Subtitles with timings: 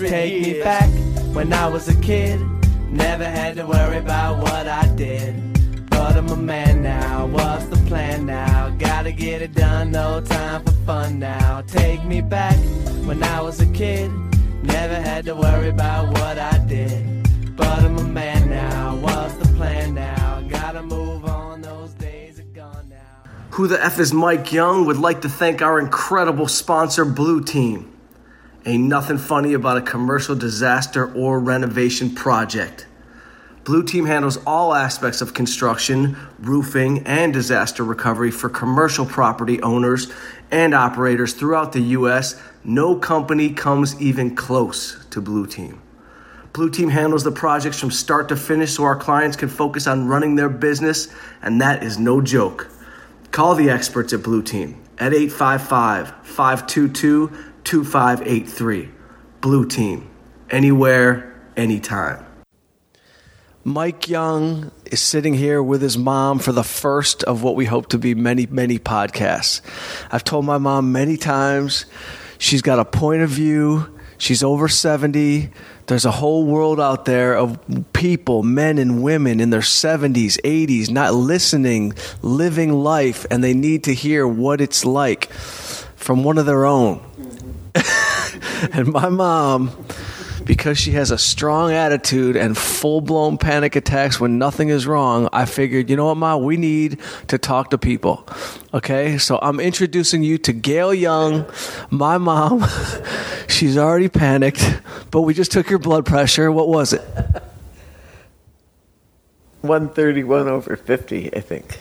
[0.00, 0.90] hundred Take me back
[1.34, 2.40] when I was a kid.
[2.90, 5.34] Never had to worry about what I did.
[5.90, 7.26] But I'm a man now.
[7.26, 8.70] What's the plan now?
[8.78, 9.90] Gotta get it done.
[9.90, 11.62] No time for fun now.
[11.62, 12.56] Take me back
[13.04, 14.10] when I was a kid.
[14.62, 17.56] Never had to worry about what I did.
[17.56, 18.96] But I'm a man now.
[18.96, 20.42] What's the plan now?
[20.48, 21.60] Gotta move on.
[21.60, 23.30] Those days are gone now.
[23.50, 27.99] Who the F is Mike Young would like to thank our incredible sponsor, Blue Team.
[28.66, 32.86] Ain't nothing funny about a commercial disaster or renovation project.
[33.64, 40.12] Blue Team handles all aspects of construction, roofing, and disaster recovery for commercial property owners
[40.50, 42.40] and operators throughout the U.S.
[42.62, 45.80] No company comes even close to Blue Team.
[46.52, 50.08] Blue Team handles the projects from start to finish so our clients can focus on
[50.08, 51.08] running their business,
[51.40, 52.68] and that is no joke.
[53.30, 58.90] Call the experts at Blue Team at 855 522 2583.
[59.40, 60.10] Blue Team,
[60.50, 62.26] anywhere, anytime.
[63.62, 67.90] Mike Young is sitting here with his mom for the first of what we hope
[67.90, 69.60] to be many, many podcasts.
[70.10, 71.84] I've told my mom many times
[72.38, 73.98] she's got a point of view.
[74.16, 75.50] She's over 70.
[75.86, 77.58] There's a whole world out there of
[77.92, 83.84] people, men and women in their 70s, 80s, not listening, living life, and they need
[83.84, 87.04] to hear what it's like from one of their own.
[88.72, 89.70] and my mom,
[90.44, 95.28] because she has a strong attitude and full blown panic attacks when nothing is wrong,
[95.32, 98.26] I figured, you know what, Ma, we need to talk to people.
[98.74, 101.46] Okay, so I'm introducing you to Gail Young,
[101.90, 102.66] my mom.
[103.48, 104.80] She's already panicked,
[105.10, 106.52] but we just took your blood pressure.
[106.52, 107.02] What was it?
[109.62, 111.78] 131 over 50, I think.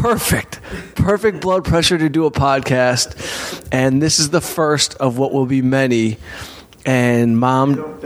[0.00, 0.60] Perfect.
[0.94, 3.66] Perfect blood pressure to do a podcast.
[3.72, 6.18] And this is the first of what will be many.
[6.86, 8.00] And mom, Don't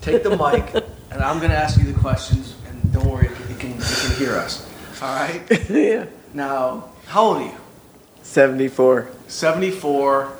[0.00, 0.72] take the mic,
[1.10, 2.54] and I'm going to ask you the questions.
[2.68, 4.70] And don't worry, you can, you can hear us.
[5.02, 5.42] All right?
[5.68, 6.06] yeah.
[6.32, 7.56] Now, how old are you?
[8.22, 9.10] 74.
[9.26, 10.32] 74.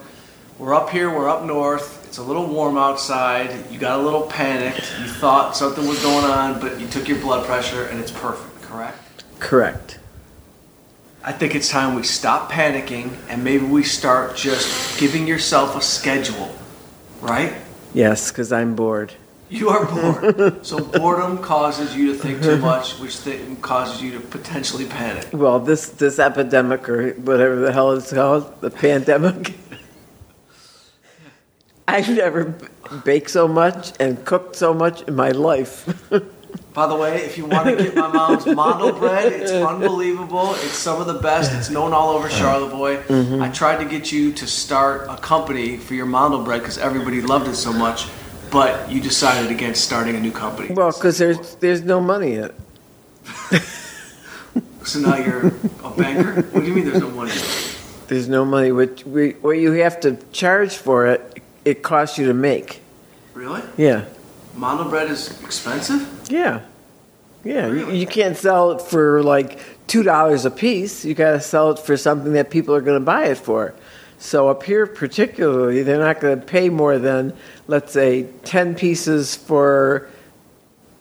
[0.58, 2.06] We're up here, we're up north.
[2.06, 3.72] It's a little warm outside.
[3.72, 4.94] You got a little panicked.
[5.00, 8.62] You thought something was going on, but you took your blood pressure, and it's perfect,
[8.62, 9.03] correct?
[9.44, 9.98] Correct.
[11.22, 15.82] I think it's time we stop panicking and maybe we start just giving yourself a
[15.82, 16.50] schedule,
[17.20, 17.52] right?
[17.92, 19.12] Yes, because I'm bored.
[19.50, 20.66] You are bored.
[20.70, 25.28] so boredom causes you to think too much, which th- causes you to potentially panic.
[25.32, 29.54] Well, this this epidemic or whatever the hell it's called, the pandemic.
[31.86, 32.66] I've never b-
[33.04, 35.84] baked so much and cooked so much in my life.
[36.72, 40.54] By the way, if you want to get my mom's mandel bread, it's unbelievable.
[40.56, 41.52] It's some of the best.
[41.52, 42.38] It's known all over uh-huh.
[42.38, 43.02] Charlevoix.
[43.04, 43.42] Mm-hmm.
[43.42, 47.20] I tried to get you to start a company for your mandel bread because everybody
[47.20, 48.08] loved it so much,
[48.50, 50.74] but you decided against starting a new company.
[50.74, 52.54] well, because there's there's no money in it.
[54.84, 55.46] So now you're
[55.82, 56.42] a banker?
[56.42, 57.32] What do you mean there's no money?
[58.06, 58.70] There's no money.
[58.70, 62.82] What we what you have to charge for it, it costs you to make.
[63.32, 63.62] Really?
[63.78, 64.04] Yeah.
[64.56, 66.08] Mandel bread is expensive?
[66.30, 66.60] Yeah.
[67.44, 67.66] Yeah.
[67.68, 71.04] You, you can't sell it for like two dollars a piece.
[71.04, 73.74] You got to sell it for something that people are going to buy it for.
[74.18, 77.34] So up here, particularly, they're not going to pay more than,
[77.66, 80.08] let's say, ten pieces for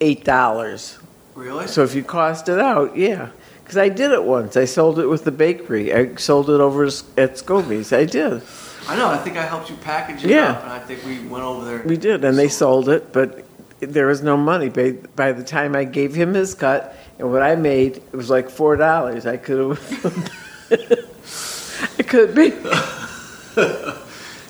[0.00, 0.98] eight dollars.
[1.34, 1.66] Really?
[1.66, 3.30] So if you cost it out, yeah.
[3.62, 4.58] Because I did it once.
[4.58, 5.94] I sold it with the bakery.
[5.94, 6.90] I sold it over at
[7.38, 7.92] Scobie's.
[7.94, 8.42] I did.
[8.86, 9.08] I know.
[9.08, 10.50] I think I helped you package it Yeah.
[10.52, 11.82] up, and I think we went over there.
[11.86, 13.43] We did, and they sold it, but
[13.86, 14.68] there was no money.
[14.68, 18.30] By, by the time I gave him his cut and what I made, it was
[18.30, 19.26] like four dollars.
[19.26, 20.30] I could have.
[21.98, 22.50] I could be.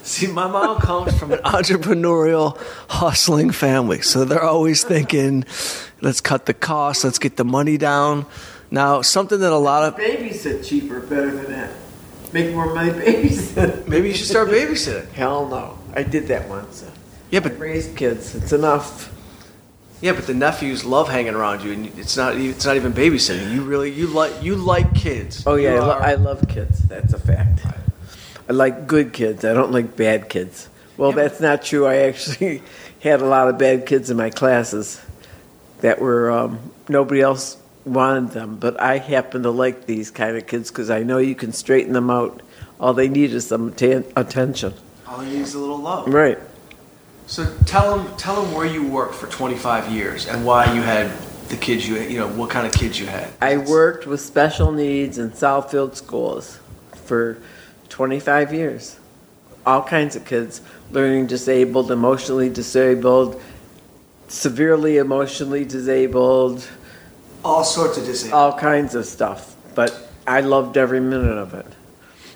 [0.02, 2.58] See, my mom comes from an entrepreneurial,
[2.88, 5.44] hustling family, so they're always thinking,
[6.00, 7.04] "Let's cut the cost.
[7.04, 8.26] Let's get the money down."
[8.70, 11.70] Now, something that a lot of Babysit cheaper, better than that.
[12.32, 13.86] Make more money babysit.
[13.86, 15.08] maybe you should start babysitting.
[15.12, 15.78] Hell no.
[15.94, 16.84] I did that once.
[17.30, 18.34] Yeah, I but raised kids.
[18.34, 19.13] It's enough.
[20.00, 23.52] Yeah, but the nephews love hanging around you, and it's not it's not even babysitting.
[23.54, 25.44] You really you like you like kids.
[25.46, 26.80] Oh yeah, I, lo- I love kids.
[26.88, 27.60] That's a fact.
[28.48, 29.44] I like good kids.
[29.44, 30.68] I don't like bad kids.
[30.96, 31.16] Well, Yeah.
[31.16, 31.86] that's not true.
[31.86, 32.62] I actually
[33.00, 35.00] had a lot of bad kids in my classes
[35.80, 36.58] that were um,
[36.88, 37.56] nobody else
[37.86, 41.34] wanted them, but I happen to like these kind of kids because I know you
[41.34, 42.42] can straighten them out.
[42.80, 44.74] All they need is some atten- attention.
[45.06, 46.06] all he needs is a little love.
[46.12, 46.38] Right.
[47.26, 51.10] So tell them tell them where you worked for 25 years and why you had
[51.48, 53.28] the kids you you know what kind of kids you had.
[53.40, 56.58] I worked with special needs in Southfield schools
[57.04, 57.38] for
[57.88, 58.98] 25 years.
[59.66, 60.60] all kinds of kids,
[60.90, 63.40] learning disabled, emotionally disabled,
[64.28, 66.68] severely emotionally disabled,
[67.44, 68.34] All sorts of disabled.
[68.34, 69.54] all kinds of stuff.
[69.74, 69.90] But
[70.26, 71.66] I loved every minute of it.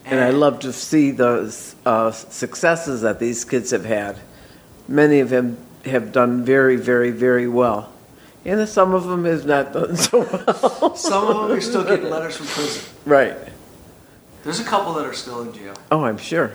[0.06, 1.55] And I love to see the
[1.85, 4.17] uh, successes that these kids have had.
[4.88, 7.93] Many of them have done very, very, very well.
[8.44, 10.96] And some of them have not done so well.
[10.96, 12.90] Some of them are still getting letters from prison.
[13.05, 13.37] right.
[14.44, 15.75] There's a couple that are still in jail.
[15.90, 16.52] Oh, I'm sure.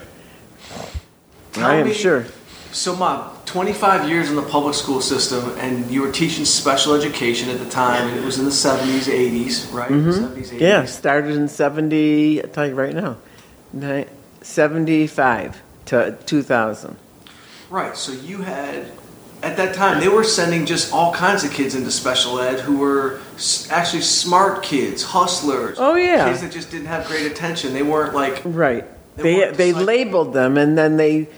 [1.52, 2.26] Tell I am me- sure.
[2.72, 7.50] So, Mom, 25 years in the public school system, and you were teaching special education
[7.50, 9.92] at the time, and it was in the 70s, 80s, right?
[9.92, 10.34] 70s, 80s.
[10.34, 10.58] Mm-hmm.
[10.58, 13.18] Yeah, started in 70, I'll tell you right now,
[14.42, 16.96] 75 to 2000.
[17.74, 17.98] Right.
[17.98, 18.92] So you had,
[19.42, 22.78] at that time, they were sending just all kinds of kids into special ed who
[22.78, 23.20] were
[23.72, 25.80] actually smart kids, hustlers.
[25.80, 26.30] Oh, yeah.
[26.30, 27.74] Kids that just didn't have great attention.
[27.74, 28.86] They weren't like, Right.
[29.16, 31.30] They They, they labeled them and then they,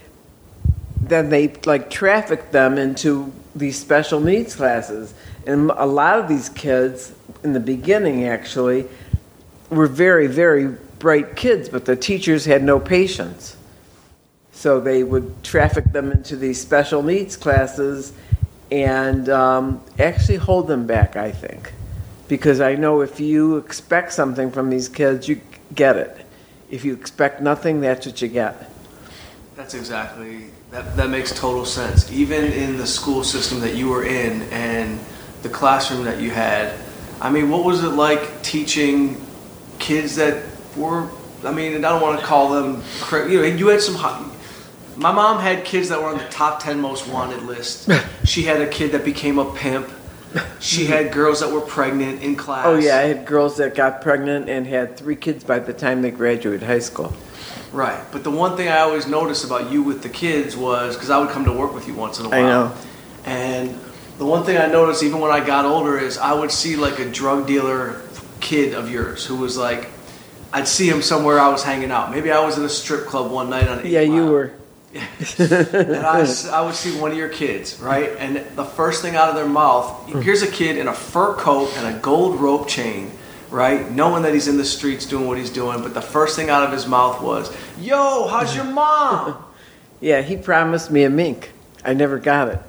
[1.00, 5.14] then they like trafficked them into these special needs classes.
[5.48, 7.14] And a lot of these kids,
[7.46, 8.90] in the beginning actually,
[9.70, 10.68] were very, very
[11.00, 13.56] bright kids, but the teachers had no patience.
[14.66, 18.12] So they would traffic them into these special needs classes
[18.72, 21.72] and um, actually hold them back, I think.
[22.28, 25.40] Because I know if you expect something from these kids, you
[25.76, 26.18] get it.
[26.72, 28.72] If you expect nothing, that's what you get.
[29.56, 32.12] that's exactly, that, that makes total sense.
[32.12, 35.00] Even in the school system that you were in and
[35.44, 36.74] the classroom that you had,
[37.22, 39.22] I mean, what was it like teaching
[39.78, 40.44] kids that
[40.76, 41.08] were,
[41.44, 42.82] I mean, I don't want to call them,
[43.30, 44.32] you know, you had some, hot-
[44.96, 47.90] my mom had kids that were on the top 10 most wanted list.
[48.24, 49.90] she had a kid that became a pimp.
[50.60, 52.66] She had girls that were pregnant in class.
[52.66, 56.02] Oh, yeah, I had girls that got pregnant and had three kids by the time
[56.02, 57.14] they graduated high school.
[57.72, 58.04] Right.
[58.12, 61.20] But the one thing I always noticed about you with the kids was because I
[61.20, 62.40] would come to work with you once in a while.
[62.40, 62.76] I know.
[63.26, 63.80] And
[64.18, 67.00] the one thing I noticed even when I got older is I would see like
[67.00, 68.02] a drug dealer
[68.40, 69.90] kid of yours who was like,
[70.54, 72.12] I'd see him somewhere I was hanging out.
[72.12, 73.86] Maybe I was in a strip club one night on.
[73.86, 74.54] Yeah, you were.
[74.96, 78.12] And I, I would see one of your kids, right?
[78.18, 81.76] And the first thing out of their mouth, here's a kid in a fur coat
[81.78, 83.12] and a gold rope chain,
[83.50, 83.92] right?
[83.92, 86.64] Knowing that he's in the streets doing what he's doing, but the first thing out
[86.64, 89.42] of his mouth was, Yo, how's your mom?
[90.02, 91.54] Yeah, he promised me a mink.
[91.84, 92.60] I never got it.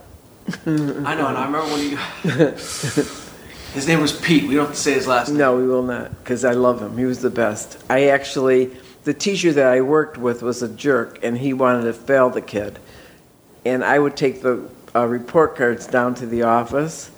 [0.65, 1.97] I know, and I remember when he.
[3.75, 4.45] his name was Pete.
[4.45, 5.39] We don't have to say his last name.
[5.39, 6.97] No, we will not, because I love him.
[6.97, 7.83] He was the best.
[7.91, 8.71] I actually,
[9.07, 12.43] the teacher that I worked with was a jerk, and he wanted to fail the
[12.43, 12.81] kid.
[13.65, 17.13] And I would take the uh, report cards down to the office,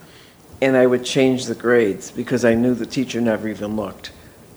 [0.61, 4.13] and I would change the grades because I knew the teacher never even looked.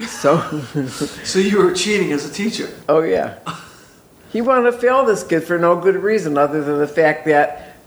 [0.08, 0.40] So,
[1.24, 2.70] So you were cheating as a teacher.
[2.90, 3.40] oh yeah,
[4.34, 7.78] he wanted to fail this kid for no good reason other than the fact that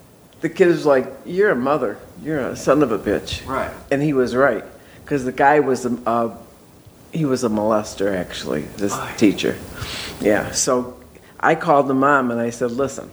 [0.41, 1.99] the kid was like, "You're a mother.
[2.23, 3.71] You're a son of a bitch." Right.
[3.91, 4.65] And he was right,
[5.05, 6.37] because the guy was a, uh,
[7.15, 8.63] he was a molester actually.
[8.77, 9.15] This Aye.
[9.17, 9.57] teacher,
[10.21, 10.51] yeah.
[10.51, 11.01] So
[11.39, 13.11] I called the mom and I said, "Listen,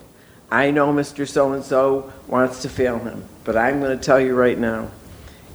[0.51, 1.27] I know Mr.
[1.27, 4.89] So and So wants to fail him, but I'm going to tell you right now,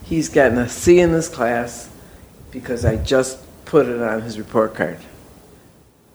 [0.05, 1.91] he's getting a C in this class
[2.53, 4.99] because I just put it on his report card."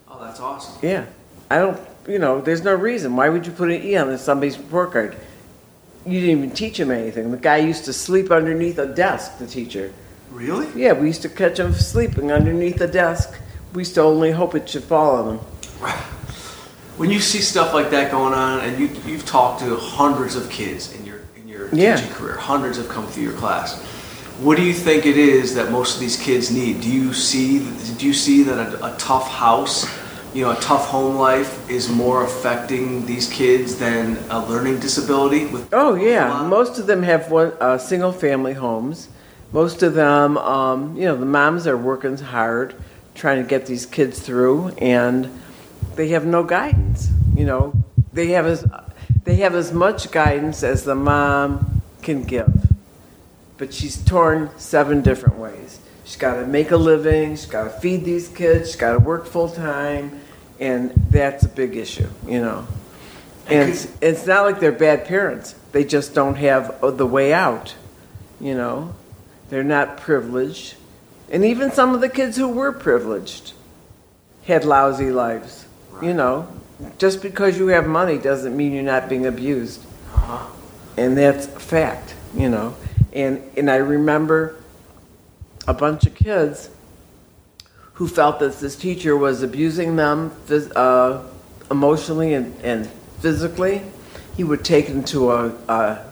[0.07, 0.79] Oh, that's awesome.
[0.81, 1.05] Yeah,
[1.49, 1.79] I don't.
[2.07, 3.15] You know, there's no reason.
[3.15, 5.17] Why would you put an E on somebody's report card?
[6.05, 7.29] You didn't even teach him anything.
[7.29, 9.37] The guy used to sleep underneath a desk.
[9.37, 9.93] The teacher.
[10.31, 10.67] Really?
[10.81, 13.33] Yeah, we used to catch them sleeping underneath the desk.
[13.73, 15.45] We used to only hope it should fall on him.
[16.97, 20.49] When you see stuff like that going on, and you you've talked to hundreds of
[20.51, 21.95] kids in your in your Yeah.
[21.95, 23.81] teaching career, hundreds have come through your class.
[24.39, 26.81] What do you think it is that most of these kids need?
[26.81, 27.59] Do you see
[27.97, 29.87] do you see that a, a tough house,
[30.33, 35.45] you know, a tough home life is more affecting these kids than a learning disability?
[35.47, 39.07] With Oh yeah, most of them have one uh, single family homes.
[39.51, 42.75] Most of them, um, you know, the moms are working hard,
[43.15, 45.29] trying to get these kids through, and
[45.95, 47.09] they have no guidance.
[47.35, 47.73] You know,
[48.13, 48.65] they have as
[49.23, 52.71] they have as much guidance as the mom can give,
[53.57, 55.79] but she's torn seven different ways.
[56.05, 57.31] She's got to make a living.
[57.35, 58.69] She's got to feed these kids.
[58.69, 60.19] She's got to work full time,
[60.59, 62.07] and that's a big issue.
[62.25, 62.67] You know.
[63.47, 65.55] And it's, it's not like they're bad parents.
[65.73, 67.75] They just don't have uh, the way out.
[68.39, 68.95] You know,
[69.51, 70.75] they're not privileged.
[71.29, 73.53] And even some of the kids who were privileged
[74.45, 75.65] had lousy lives.
[76.01, 76.47] You know,
[76.97, 79.85] just because you have money doesn't mean you're not being abused.
[80.15, 80.47] Uh-huh.
[80.97, 82.75] And that's a fact, you know.
[83.13, 84.55] And, and I remember
[85.67, 86.69] a bunch of kids
[87.93, 91.23] who felt that this teacher was abusing them phys- uh,
[91.69, 92.89] emotionally and, and
[93.19, 93.83] physically,
[94.35, 96.05] he would take them to a, a,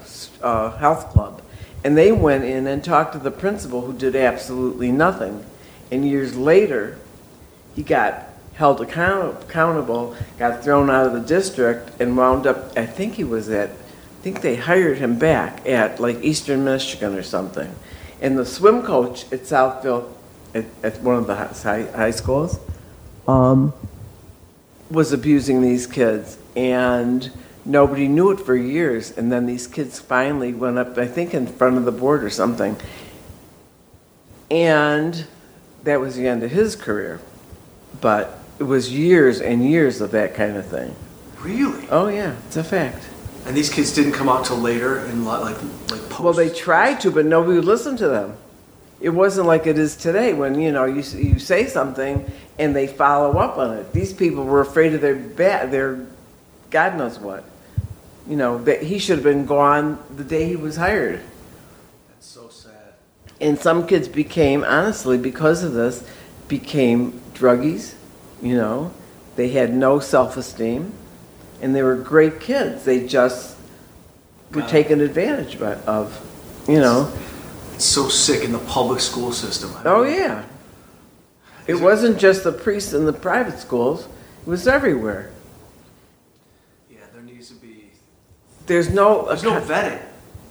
[0.44, 1.42] a health club.
[1.84, 5.46] And they went in and talked to the principal who did absolutely nothing.
[5.92, 6.98] And years later,
[7.76, 12.86] he got held account- accountable, got thrown out of the district, and wound up, I
[12.86, 17.24] think he was at, I think they hired him back at like Eastern Michigan or
[17.24, 17.74] something.
[18.22, 20.12] And the swim coach at Southfield,
[20.54, 22.60] at, at one of the high, high schools,
[23.30, 23.72] um,
[24.92, 26.38] was abusing these kids.
[26.56, 27.32] And
[27.66, 29.16] nobody knew it for years.
[29.18, 32.30] And then these kids finally went up, I think, in front of the board or
[32.30, 32.78] something.
[34.52, 35.26] And
[35.84, 37.22] that was the end of his career.
[38.02, 40.96] But it was years and years of that kind of thing.
[41.40, 41.88] Really?
[41.90, 43.08] Oh, yeah, it's a fact.
[43.46, 45.56] And these kids didn't come out till later and like
[45.90, 46.20] like post.
[46.20, 48.36] Well, they tried to, but nobody would listen to them.
[49.02, 52.86] It wasn't like it is today when, you know, you, you say something and they
[52.86, 53.94] follow up on it.
[53.94, 56.06] These people were afraid of their bat, their
[56.70, 57.44] God knows what.
[58.28, 61.22] You know, that he should have been gone the day he was hired.
[62.10, 62.94] That's so sad.
[63.42, 66.08] And some kids became, honestly, because of this,
[66.48, 67.96] became druggies,
[68.42, 68.92] you know.
[69.36, 70.94] They had no self esteem.
[71.62, 72.86] And they were great kids.
[72.86, 73.58] They just
[74.52, 74.70] were it.
[74.70, 76.22] taken advantage of,
[76.68, 77.12] you know.
[77.74, 79.74] It's so sick in the public school system.
[79.78, 80.44] I Oh, yeah.
[81.68, 84.08] It wasn't just the priests in the private schools,
[84.42, 85.30] it was everywhere.
[86.90, 87.92] Yeah, there needs to be.
[88.70, 90.00] There's no, There's no vetting.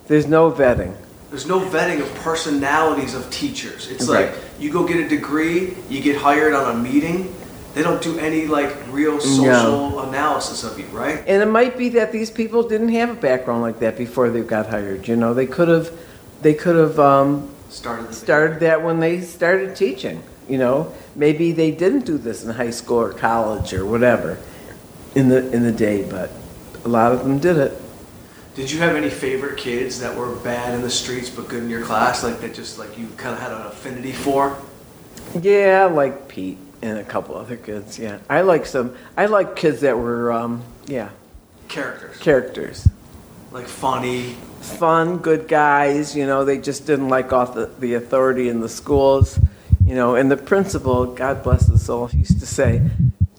[0.09, 0.93] there's no vetting.
[1.31, 3.89] There's no vetting of personalities of teachers.
[3.89, 4.27] It's Right.
[4.31, 7.33] like you go get a degree, you get hired on a meeting.
[7.75, 11.23] They don't do any like real social analysis of you, right?
[11.29, 14.41] And it might be that these people didn't have a background like that before they
[14.41, 15.07] got hired.
[15.07, 15.93] You know, they could have,
[16.43, 20.25] they could have um, Started started that when they started teaching.
[20.49, 24.39] You know, maybe they didn't do this in high school or college or whatever
[25.15, 26.33] in the in the day, but
[26.85, 27.78] a lot of them did it.
[28.59, 31.71] Did you have any favorite kids that were bad in the streets but good in
[31.71, 34.59] your class, like that just like you kind of had an affinity for?
[35.41, 38.01] Yeah, like Pete and a couple other kids.
[38.01, 38.97] Yeah, I like some.
[39.17, 41.11] I like kids that were, um, yeah,
[41.69, 42.89] Characters, characters,
[43.53, 44.35] like funny.
[44.61, 46.17] fun, good guys.
[46.17, 49.39] You know, they just didn't like off the, the authority in the schools.
[49.87, 52.83] You know, and the principal, God bless his soul, used to say,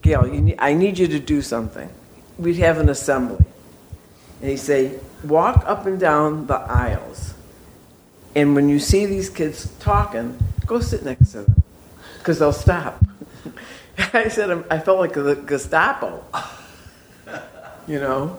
[0.01, 1.89] "Gail, you need, I need you to do something."
[2.37, 3.43] We'd have an assembly,
[4.41, 7.33] and he'd say, "Walk up and down the aisles,
[8.35, 11.63] and when you see these kids talking, go sit next to them,
[12.17, 13.03] because they'll stop."
[14.13, 16.23] I said, um, I felt like the Gestapo.
[17.87, 18.37] You know,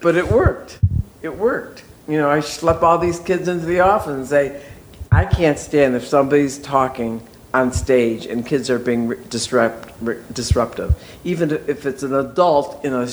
[0.00, 0.78] but it worked.
[1.22, 1.84] It worked.
[2.08, 4.62] You know, I schlepp all these kids into the office and say,
[5.12, 9.92] I can't stand if somebody's talking on stage and kids are being disrupt,
[10.34, 10.94] disruptive,
[11.24, 13.08] even if it's an adult in a,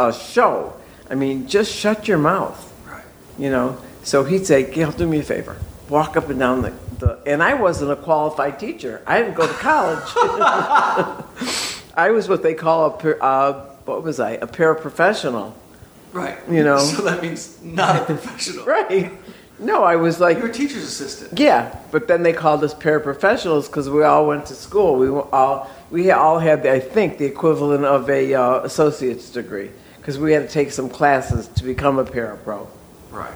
[0.00, 0.74] a show.
[1.12, 3.04] I mean, just shut your mouth Right.
[3.38, 3.76] you know.
[4.02, 5.56] So he'd say, Gail, do me a favor.
[5.90, 9.02] Walk up and down the, the and I wasn't a qualified teacher.
[9.06, 10.02] I didn't go to college.
[11.94, 15.52] I was what they call a, uh, what was I, a paraprofessional.
[16.12, 16.38] Right.
[16.50, 16.78] You know.
[16.96, 18.64] So that means not a professional.
[18.64, 19.12] Right.
[19.58, 21.38] No, I was like, You're a teacher's assistant.
[21.38, 24.96] yeah, but then they called us paraprofessionals because we all went to school.
[24.96, 29.70] We all we all had, I think, the equivalent of a uh, associate's degree
[30.02, 32.66] because we had to take some classes to become a parapro.
[33.12, 33.32] Right.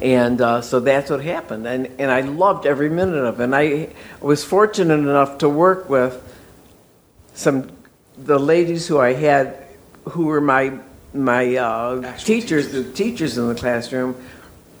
[0.00, 1.66] And uh, so that's what happened.
[1.66, 3.44] And, and I loved every minute of it.
[3.44, 3.88] And I
[4.20, 6.22] was fortunate enough to work with
[7.34, 7.68] some,
[8.16, 9.56] the ladies who I had,
[10.10, 10.78] who were my,
[11.12, 14.14] my uh, Actual teachers, the teachers in the classroom,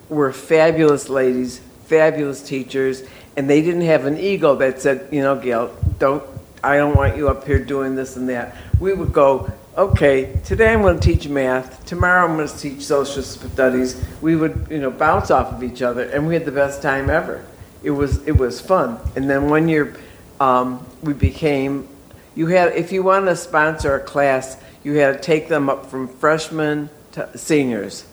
[0.08, 3.02] were fabulous ladies, fabulous teachers.
[3.36, 6.22] And they didn't have an ego that said, you know, Gail, don't,
[6.62, 8.56] I don't want you up here doing this and that.
[8.78, 11.84] We would go, okay, today I'm going to teach math.
[11.86, 14.02] Tomorrow I'm going to teach social studies.
[14.20, 17.08] We would, you know, bounce off of each other, and we had the best time
[17.10, 17.44] ever.
[17.82, 18.98] It was it was fun.
[19.16, 19.96] And then one year,
[20.40, 21.88] um, we became.
[22.34, 25.86] You had if you wanted to sponsor a class, you had to take them up
[25.86, 28.04] from freshmen to seniors.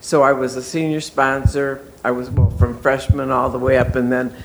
[0.00, 1.80] So I was a senior sponsor.
[2.02, 4.36] I was well from freshman all the way up, and then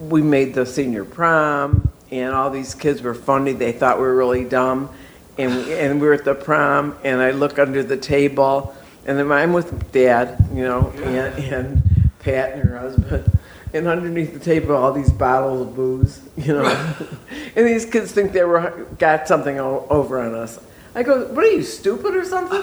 [0.00, 3.52] we made the senior prom, and all these kids were funny.
[3.52, 4.90] They thought we were really dumb,
[5.38, 8.74] and and we were at the prom, and I look under the table,
[9.06, 11.82] and then I'm with Dad, you know, and and
[12.20, 13.30] Pat and her husband.
[13.74, 16.64] And underneath the table, all these bottles of booze, you know,
[17.56, 20.58] and these kids think they were got something o- over on us.
[20.94, 22.62] I go, "What are you stupid or something?"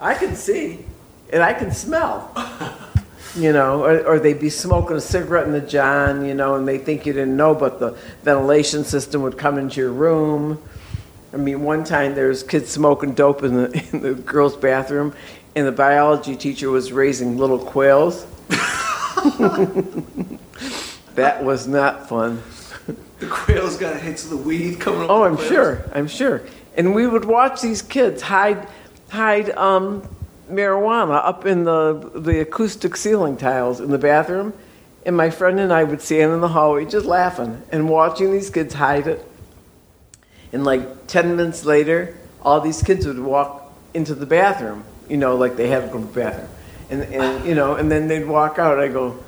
[0.00, 0.86] I can see,
[1.32, 2.32] and I can smell
[3.36, 6.66] you know, or, or they'd be smoking a cigarette in the john, you know, and
[6.66, 7.90] they think you didn't know, but the
[8.22, 10.62] ventilation system would come into your room,
[11.32, 15.14] I mean, one time there was kids smoking dope in the in the girls' bathroom,
[15.54, 18.26] and the biology teacher was raising little quails.
[21.14, 22.42] that was not fun.
[23.18, 25.10] The quails got hits of the weed coming up.
[25.10, 25.48] Oh, I'm quails.
[25.50, 25.84] sure.
[25.92, 26.42] I'm sure.
[26.76, 28.68] And we would watch these kids hide
[29.10, 30.08] hide um,
[30.50, 34.54] marijuana up in the the acoustic ceiling tiles in the bathroom.
[35.04, 38.50] And my friend and I would stand in the hallway just laughing and watching these
[38.50, 39.26] kids hide it.
[40.52, 45.36] And like 10 minutes later, all these kids would walk into the bathroom, you know,
[45.36, 46.48] like they had to go to the bathroom.
[46.90, 48.78] And, and you know, and then they'd walk out.
[48.78, 49.22] I go,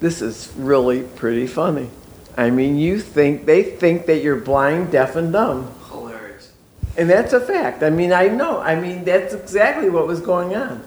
[0.00, 1.90] this is really pretty funny.
[2.36, 5.74] I mean, you think, they think that you're blind, deaf, and dumb.
[5.88, 6.52] Hilarious.
[6.96, 7.82] And that's a fact.
[7.82, 8.60] I mean, I know.
[8.60, 10.82] I mean, that's exactly what was going on.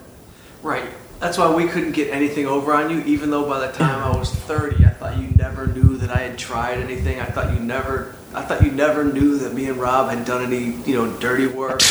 [0.61, 0.87] Right.
[1.19, 4.17] That's why we couldn't get anything over on you, even though by the time I
[4.17, 7.19] was 30, I thought you never knew that I had tried anything.
[7.19, 10.43] I thought you never, I thought you never knew that me and Rob had done
[10.43, 11.81] any, you know, dirty work.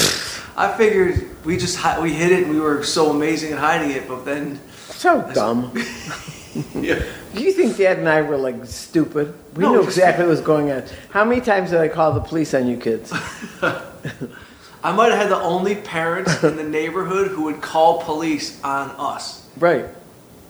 [0.56, 4.08] I figured we just we hid it and we were so amazing at hiding it,
[4.08, 5.72] but then, So dumb.
[6.74, 7.02] yeah.
[7.34, 9.34] Do you think Dad and I were like stupid?
[9.54, 10.84] We No, knew exactly what was going on.
[11.10, 13.12] How many times did I call the police on you kids?
[14.84, 18.90] I might have had the only parents in the neighborhood who would call police on
[18.98, 19.48] us.
[19.58, 19.86] Right.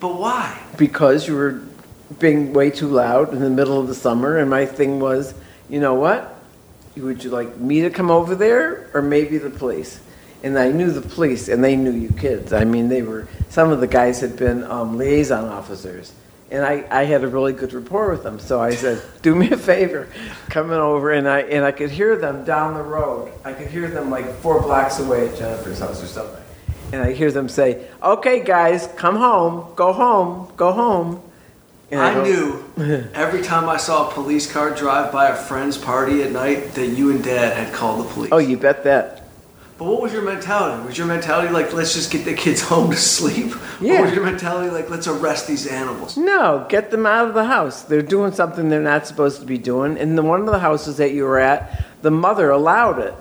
[0.00, 0.58] But why?
[0.78, 1.60] Because you were
[2.18, 5.34] being way too loud in the middle of the summer, and my thing was,
[5.72, 6.38] you know what?
[6.98, 9.98] Would you like me to come over there, or maybe the police?
[10.42, 12.52] And I knew the police, and they knew you kids.
[12.52, 16.12] I mean, they were some of the guys had been um, liaison officers,
[16.50, 18.38] and I, I had a really good rapport with them.
[18.38, 20.08] So I said, "Do me a favor,
[20.50, 23.32] coming over," and I and I could hear them down the road.
[23.42, 26.44] I could hear them like four blocks away at Jennifer's house or something,
[26.92, 31.22] and I hear them say, "Okay, guys, come home, go home, go home."
[31.92, 32.64] And I knew
[33.14, 36.86] every time I saw a police car drive by a friend's party at night that
[36.86, 38.30] you and Dad had called the police.
[38.32, 39.18] Oh, you bet that.
[39.76, 40.86] But what was your mentality?
[40.86, 43.54] Was your mentality like, let's just get the kids home to sleep?
[43.78, 44.00] Yeah.
[44.00, 46.16] Or was your mentality like, let's arrest these animals?
[46.16, 47.82] No, get them out of the house.
[47.82, 49.98] They're doing something they're not supposed to be doing.
[49.98, 53.14] In the one of the houses that you were at, the mother allowed it.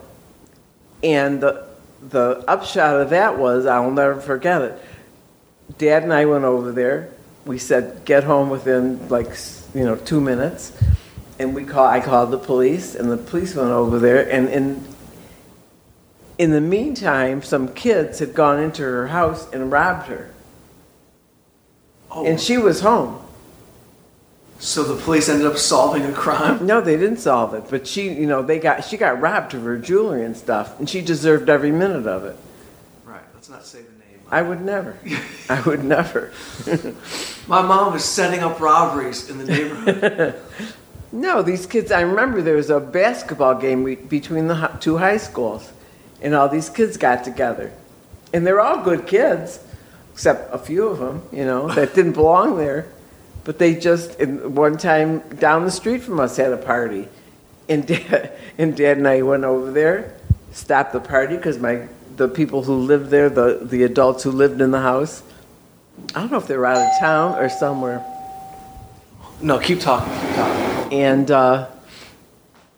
[1.04, 1.68] And the
[2.10, 4.82] the upshot of that was, I'll never forget it.
[5.78, 7.12] Dad and I went over there.
[7.46, 9.30] We said, get home within like
[9.74, 10.74] you know two minutes,
[11.40, 11.88] and we call.
[11.88, 14.30] I called the police, and the police went over there.
[14.30, 14.86] And in
[16.38, 20.30] in the meantime, some kids had gone into her house and robbed her,
[22.12, 23.22] Oh, and she was home.
[24.60, 26.66] so the police ended up solving a crime?
[26.66, 29.64] No, they didn't solve it, but she, you know, they got she got robbed of
[29.64, 32.36] her jewelry and stuff, and she deserved every minute of it.
[33.06, 33.91] Right, let's not say name.
[34.32, 34.98] I would never.
[35.50, 36.32] I would never.
[37.48, 40.42] My mom was setting up robberies in the neighborhood.
[41.14, 41.92] No, these kids.
[41.92, 45.70] I remember there was a basketball game between the two high schools,
[46.22, 47.74] and all these kids got together,
[48.34, 49.60] and they're all good kids,
[50.14, 52.88] except a few of them, you know, that didn't belong there.
[53.44, 57.10] But they just one time down the street from us had a party,
[57.68, 60.16] and dad and dad and I went over there,
[60.54, 64.62] stopped the party because my the people who lived there, the the adults who lived
[64.62, 65.24] in the house,
[66.16, 68.04] I don't know if they were out of town or somewhere,
[69.42, 70.94] no, keep talking, keep talking.
[70.94, 71.32] and.
[71.32, 71.68] Uh,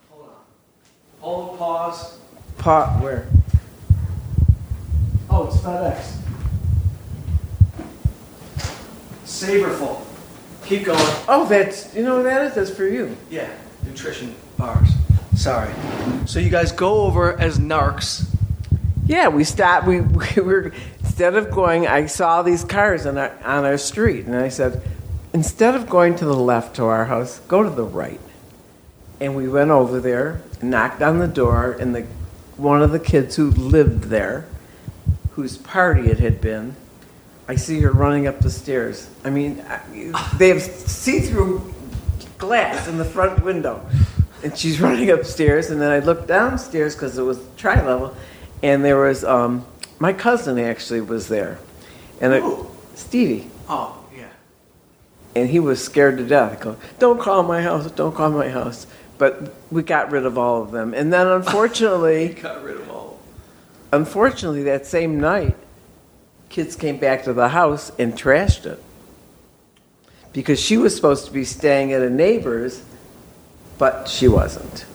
[0.09, 0.35] Hold on.
[1.19, 2.17] Hold, pause.
[2.57, 3.27] Pa- where?
[5.29, 6.17] Oh, it's FedEx.
[9.25, 10.05] Saberful.
[10.65, 10.99] Keep going.
[11.27, 12.53] Oh, that's you know what that is.
[12.55, 13.17] That's for you.
[13.29, 13.49] Yeah,
[13.85, 14.87] nutrition bars.
[15.35, 15.73] Sorry.
[16.25, 18.27] So you guys go over as narcs.
[19.05, 19.87] Yeah, we stopped.
[19.87, 20.01] We,
[20.35, 21.87] we were instead of going.
[21.87, 24.81] I saw these cars on our on our street, and I said,
[25.33, 28.21] instead of going to the left to our house, go to the right.
[29.19, 32.05] And we went over there, knocked on the door, and the
[32.57, 34.45] one of the kids who lived there,
[35.31, 36.75] whose party it had been,
[37.47, 39.09] I see her running up the stairs.
[39.23, 39.63] I mean,
[40.37, 41.73] they have see-through
[42.37, 43.85] glass in the front window,
[44.43, 45.69] and she's running upstairs.
[45.69, 48.15] And then I looked downstairs because it was tri-level,
[48.63, 49.65] and there was um,
[49.99, 51.59] my cousin actually was there,
[52.19, 52.43] and it,
[52.95, 54.25] Stevie, Oh, yeah.
[55.35, 56.61] and he was scared to death.
[56.61, 57.91] Go, "Don't call my house!
[57.91, 58.87] Don't call my house!"
[59.19, 62.29] But we got rid of all of them, and then unfortunately.
[62.29, 63.19] Got rid of all.
[63.91, 65.55] Unfortunately, that same night,
[66.49, 68.81] kids came back to the house and trashed it.
[70.31, 72.81] Because she was supposed to be staying at a neighbor's,
[73.77, 74.85] but she wasn't.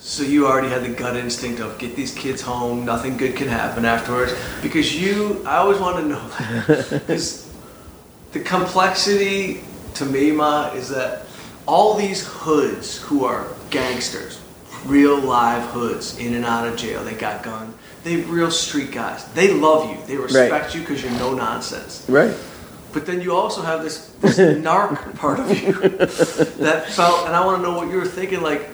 [0.00, 3.48] So you already had the gut instinct of get these kids home, nothing good can
[3.48, 4.34] happen afterwards.
[4.62, 6.90] Because you, I always want to know.
[6.90, 7.52] Because
[8.32, 9.62] the complexity
[9.94, 11.26] to me, Ma, is that
[11.66, 14.40] all these hoods who are gangsters,
[14.86, 17.04] real live hoods in and out of jail.
[17.04, 17.76] They got guns.
[18.02, 19.26] They real street guys.
[19.34, 19.98] They love you.
[20.06, 22.06] They respect you because you're no nonsense.
[22.08, 22.34] Right.
[22.94, 25.72] But then you also have this, this narc part of you
[26.64, 28.40] that felt, and I want to know what you were thinking.
[28.40, 28.70] Like,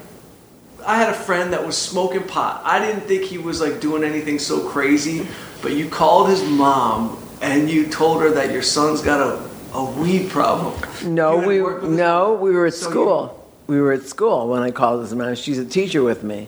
[0.87, 2.62] I had a friend that was smoking pot.
[2.64, 5.27] I didn't think he was like doing anything so crazy,
[5.61, 9.85] but you called his mom and you told her that your son's got a, a
[10.01, 10.75] weed problem.
[11.05, 13.42] No, we his no, we were at So you- school.
[13.66, 15.35] We were at school when I called his mom.
[15.35, 16.46] She's a teacher with me,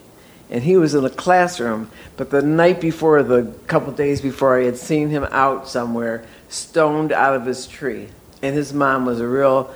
[0.51, 1.90] and he was in a classroom.
[2.16, 7.11] But the night before, the couple days before, I had seen him out somewhere, stoned
[7.11, 8.07] out of his tree,
[8.40, 9.74] and his mom was a real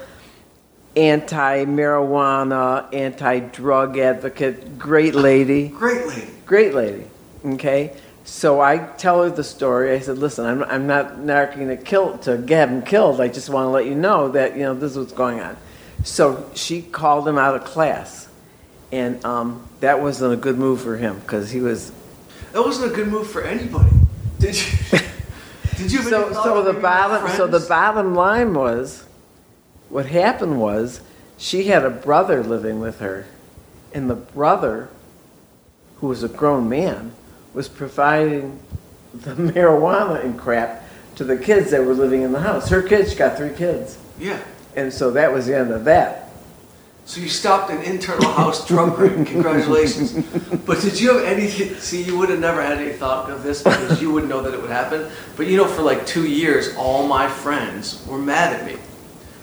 [0.97, 5.69] anti-marijuana, anti-drug advocate, great lady.
[5.69, 6.27] Great lady.
[6.47, 7.05] great lady.
[7.45, 9.93] Okay, so I tell her the story.
[9.93, 13.21] I said, "Listen, I'm, I'm not narking to kill to have him killed.
[13.21, 15.57] I just want to let you know that you know this is what's going on."
[16.05, 18.29] So she called him out of class,
[18.93, 21.93] and um, that wasn't a good move for him because he was.
[22.53, 23.91] That wasn't a good move for anybody.
[24.39, 24.99] Did you?
[25.77, 25.99] Did you?
[25.99, 29.05] Have So any so the bottom so the bottom line was,
[29.93, 31.03] what happened was,
[31.37, 33.27] she had a brother living with her,
[33.93, 34.89] and the brother,
[35.99, 37.13] who was a grown man,
[37.53, 38.59] was providing
[39.13, 40.83] the marijuana and crap
[41.17, 42.71] to the kids that were living in the house.
[42.71, 43.99] Her kids, she got three kids.
[44.19, 44.41] Yeah.
[44.75, 46.31] And so that was the end of that.
[47.05, 49.25] So you stopped an internal house drug ring.
[49.27, 50.13] Congratulations.
[50.65, 51.49] But did you have any?
[51.49, 54.55] See, you would have never had any thought of this because you wouldn't know that
[54.55, 55.11] it would happen.
[55.37, 58.79] But you know, for like two years, all my friends were mad at me.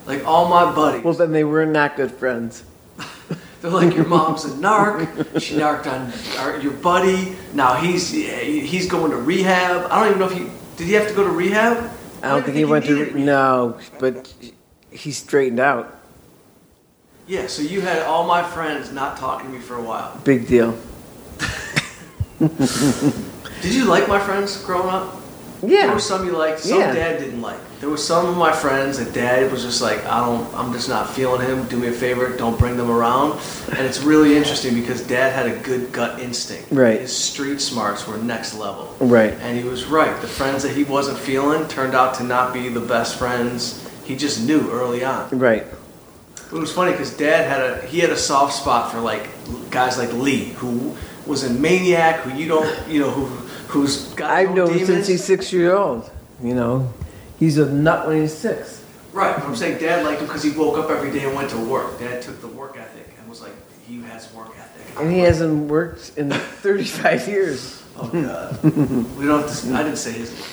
[0.09, 1.03] Like all my buddies.
[1.03, 2.63] Well, then they were not good friends.
[3.61, 5.39] They're like, your mom's a narc.
[5.39, 7.35] She narked on our, your buddy.
[7.53, 9.85] Now he's he's going to rehab.
[9.91, 10.87] I don't even know if he did.
[10.87, 11.91] He have to go to rehab?
[12.23, 12.95] I don't think he went to.
[13.05, 13.15] rehab.
[13.17, 14.33] No, but
[14.89, 15.95] he straightened out.
[17.27, 17.45] Yeah.
[17.45, 20.19] So you had all my friends not talking to me for a while.
[20.23, 20.75] Big deal.
[22.39, 25.21] Did you like my friends growing up?
[25.61, 25.93] There Yeah.
[25.93, 26.93] were some you liked, some Yeah.
[26.93, 27.59] dad didn't like.
[27.79, 30.89] There were some of my friends that dad was just like, I don't, I'm just
[30.89, 31.65] not feeling him.
[31.69, 33.39] Do me a favor, don't bring them around.
[33.69, 36.71] And it's really interesting because dad had a good gut instinct.
[36.71, 36.99] Right.
[36.99, 38.93] His street smarts were next level.
[38.99, 39.33] Right.
[39.35, 40.19] And he was right.
[40.19, 43.87] The friends that he wasn't feeling turned out to not be the best friends.
[44.03, 45.29] He just knew early on.
[45.39, 45.65] Right.
[46.51, 49.29] It was funny because Dad had a he had a soft spot for like
[49.69, 50.95] guys like Lee, who
[51.27, 53.25] was a maniac, who you don't you know who
[53.67, 54.87] who's got I've no known demons.
[54.87, 56.09] since he's six years old.
[56.41, 56.91] You know,
[57.39, 58.83] he's a nut when he's six.
[59.13, 59.35] right.
[59.35, 61.57] But I'm saying Dad liked him because he woke up every day and went to
[61.57, 61.97] work.
[61.99, 63.53] Dad took the work ethic and was like
[63.87, 64.99] he has work ethic.
[64.99, 66.29] And he hasn't worked in
[66.61, 67.83] 35 years.
[67.97, 68.63] Oh God.
[68.63, 69.41] we don't.
[69.41, 70.31] Have to, I didn't say his.
[70.33, 70.43] name.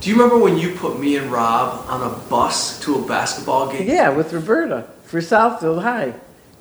[0.00, 3.70] Do you remember when you put me and Rob on a bus to a basketball
[3.72, 3.88] game?
[3.88, 6.14] Yeah, with Roberta for Southfield High,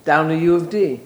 [0.06, 1.00] down to U of D,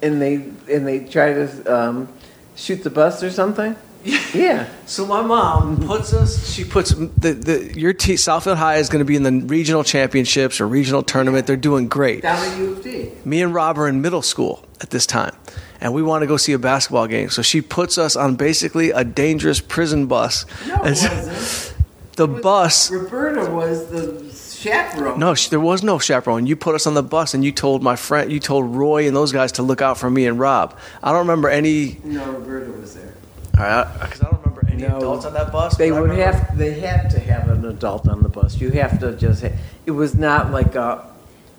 [0.00, 0.36] and they
[0.74, 2.08] and they try to um,
[2.56, 3.76] shoot the bus or something.
[4.34, 6.52] Yeah, So my mom puts us.
[6.54, 8.16] She puts the, the your team.
[8.16, 11.46] Southfield High is going to be in the regional championships or regional tournament.
[11.48, 12.22] They're doing great.
[12.22, 13.10] down to U of D.
[13.24, 15.34] Me and Rob are in middle school at this time,
[15.80, 17.28] and we want to go see a basketball game.
[17.30, 20.46] So she puts us on basically a dangerous prison bus.
[20.66, 21.74] No, it wasn't.
[22.16, 22.90] The bus.
[22.90, 25.18] Roberta was the chaperone.
[25.18, 26.46] No, there was no chaperone.
[26.46, 29.16] You put us on the bus, and you told my friend, you told Roy and
[29.16, 30.76] those guys to look out for me and Rob.
[31.02, 31.98] I don't remember any.
[32.04, 33.14] no, Roberta was there.
[33.52, 34.96] Because I don't remember any No.
[34.98, 35.76] adults on that bus.
[35.76, 36.58] They but I would remember- have.
[36.58, 38.60] They had to have an adult on the bus.
[38.60, 39.42] You have to just.
[39.42, 39.50] Ha-
[39.86, 41.04] it was not like a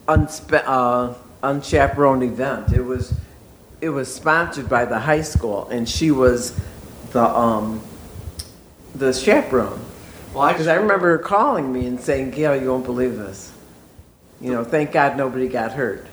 [0.08, 2.74] unspe- uh, unchaperoned event.
[2.74, 3.14] It was.
[3.82, 6.54] It was sponsored by the high school, and she was
[7.14, 7.82] the um,
[8.96, 9.80] the chaperone.
[10.34, 13.18] Well, I Because just I remember her calling me and saying, "Gail, you won't believe
[13.18, 13.52] this.
[14.40, 16.06] You know, thank God nobody got hurt."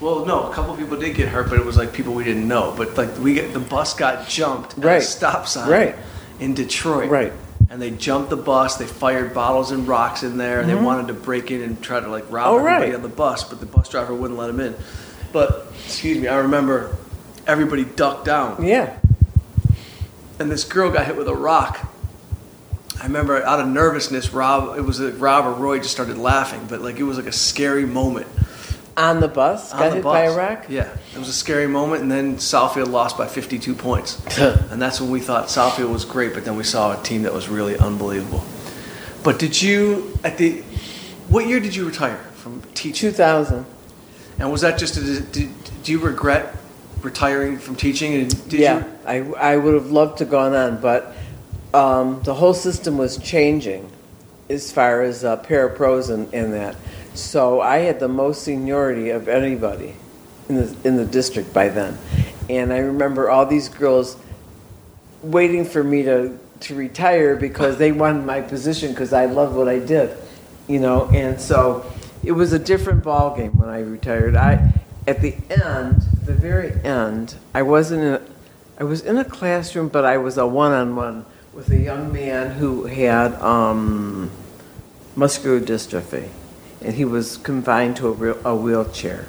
[0.00, 2.46] Well, no, a couple people did get hurt, but it was like people we didn't
[2.46, 2.72] know.
[2.76, 5.02] But like we get the bus got jumped at a Right.
[5.02, 5.96] stop sign Right.
[6.38, 7.10] in Detroit.
[7.10, 7.32] Right.
[7.70, 8.76] And they jumped the bus.
[8.76, 10.60] They fired bottles and rocks in there.
[10.60, 10.84] and They mm-hmm.
[10.84, 12.94] wanted to break in and try to like rob Oh, everybody right.
[12.94, 14.74] on the bus, but the bus driver wouldn't let them in.
[15.32, 16.96] But excuse me, I remember
[17.46, 18.94] everybody ducked down, Yeah.
[20.38, 21.78] and this girl got hit with a rock.
[23.00, 24.76] I remember out of nervousness, Rob.
[24.78, 27.32] It was like Rob or Roy just started laughing, but like it was like a
[27.32, 28.26] scary moment.
[28.98, 30.12] On the bus, on got the hit bus.
[30.12, 30.66] by a rock.
[30.68, 35.00] Yeah, it was a scary moment, and then Southfield lost by 52 points, and that's
[35.00, 36.34] when we thought Southfield was great.
[36.34, 38.44] But then we saw a team that was really unbelievable.
[39.22, 40.62] But did you at the
[41.28, 43.10] what year did you retire from teaching?
[43.10, 43.66] Two thousand.
[44.38, 45.50] And was that just a, did,
[45.82, 46.56] do you regret
[47.02, 48.14] retiring from teaching?
[48.14, 49.36] And did yeah, you?
[49.36, 51.14] I, I would have loved to gone on, but
[51.74, 53.90] um, the whole system was changing
[54.48, 56.76] as far as uh, parapros and, and that.
[57.18, 59.96] So I had the most seniority of anybody
[60.48, 61.98] in the in the district by then,
[62.48, 64.16] and I remember all these girls
[65.22, 69.68] waiting for me to to retire because they wanted my position because I loved what
[69.68, 70.16] I did,
[70.68, 71.90] you know, and so
[72.22, 74.36] it was a different ball game when I retired.
[74.36, 74.72] I
[75.06, 78.12] at the end, the very end, I wasn't in.
[78.14, 78.22] A,
[78.80, 82.84] I was in a classroom, but I was a one-on-one with a young man who
[82.84, 84.30] had um,
[85.16, 86.28] muscular dystrophy,
[86.82, 89.26] and he was confined to a, real, a wheelchair.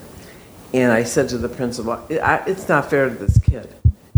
[0.73, 3.67] And I said to the principal, I, "It's not fair to this kid.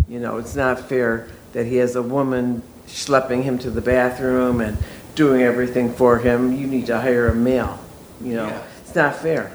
[0.08, 4.60] You know, it's not fair that he has a woman schlepping him to the bathroom
[4.60, 4.78] and
[5.16, 6.54] doing everything for him.
[6.54, 7.80] You need to hire a male.
[8.22, 8.62] You know, Yeah.
[8.82, 9.52] it's not fair."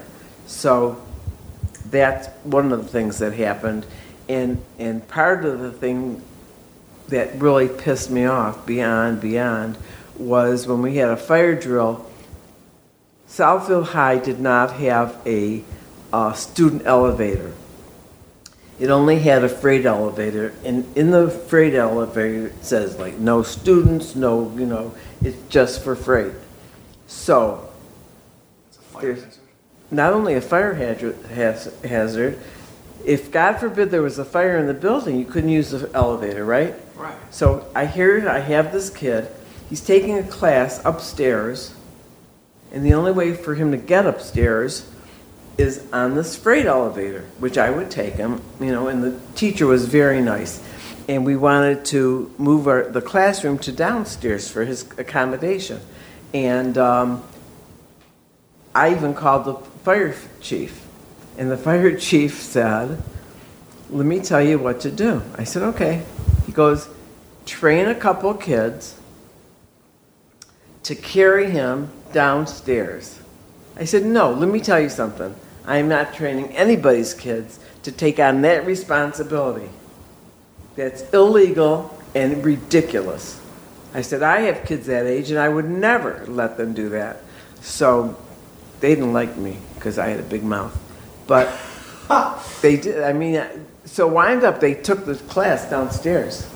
[0.47, 0.97] So
[1.91, 3.85] that's one of the things that happened.
[4.27, 6.21] And, and part of the thing
[7.09, 9.77] that really pissed me off beyond, beyond,
[10.17, 12.05] was when we had a fire drill,
[13.29, 15.63] Southfield High did not have a,
[16.13, 17.53] uh student elevator.
[18.79, 23.41] It only had a freight elevator, and in the freight elevator, it says like, no
[23.41, 26.33] students, no, you know, it's just for freight.
[27.07, 27.67] So,
[29.01, 29.39] There's-
[29.91, 31.15] not only a fire hazard,
[31.83, 32.37] hazard,
[33.05, 36.43] if God forbid there was a fire in the building, you couldn't use the elevator,
[36.45, 36.75] right?
[36.95, 37.15] Right.
[37.29, 39.27] So I hear I have this kid.
[39.69, 41.73] He's taking a class upstairs,
[42.71, 44.89] and the only way for him to get upstairs
[45.57, 48.41] is on this freight elevator, which I would take him.
[48.59, 50.63] You know, and the teacher was very nice,
[51.07, 55.79] and we wanted to move our, the classroom to downstairs for his accommodation,
[56.33, 56.77] and.
[56.77, 57.23] Um,
[58.77, 60.85] I even called the fire chief,
[61.35, 63.01] and the fire chief said,
[63.89, 65.23] Let me tell you what to do.
[65.35, 66.03] I said, Okay.
[66.45, 66.87] He goes,
[67.47, 68.96] Train a couple kids
[70.87, 73.19] to carry him downstairs.
[73.75, 75.35] I said, No, let me tell you something.
[75.65, 79.69] I am not training anybody's kids to take on that responsibility.
[80.77, 83.41] That's illegal and ridiculous.
[83.93, 87.17] I said, I have kids that age, and I would never let them do that.
[87.59, 88.17] So
[88.79, 90.73] they didn't like me because I had a big mouth.
[91.27, 91.53] But
[92.61, 93.43] they did, I mean,
[93.83, 96.49] so wind up, they took the class downstairs,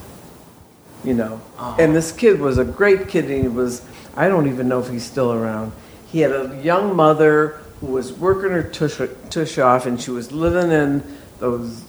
[1.03, 1.41] you know.
[1.59, 1.75] Oh.
[1.77, 3.81] And this kid was a great kid, and he was,
[4.15, 5.71] I don't even know if he's still around.
[6.07, 10.31] He had a young mother who was working her tush, tush off, and she was
[10.31, 11.03] living in
[11.39, 11.83] those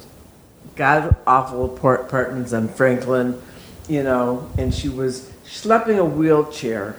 [0.76, 3.40] god awful apart- apartments on Franklin,
[3.88, 6.96] you know, and she was schlepping a wheelchair.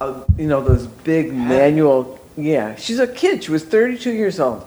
[0.00, 2.20] Uh, you know those big manual.
[2.36, 3.44] Yeah, she's a kid.
[3.44, 4.66] She was 32 years old,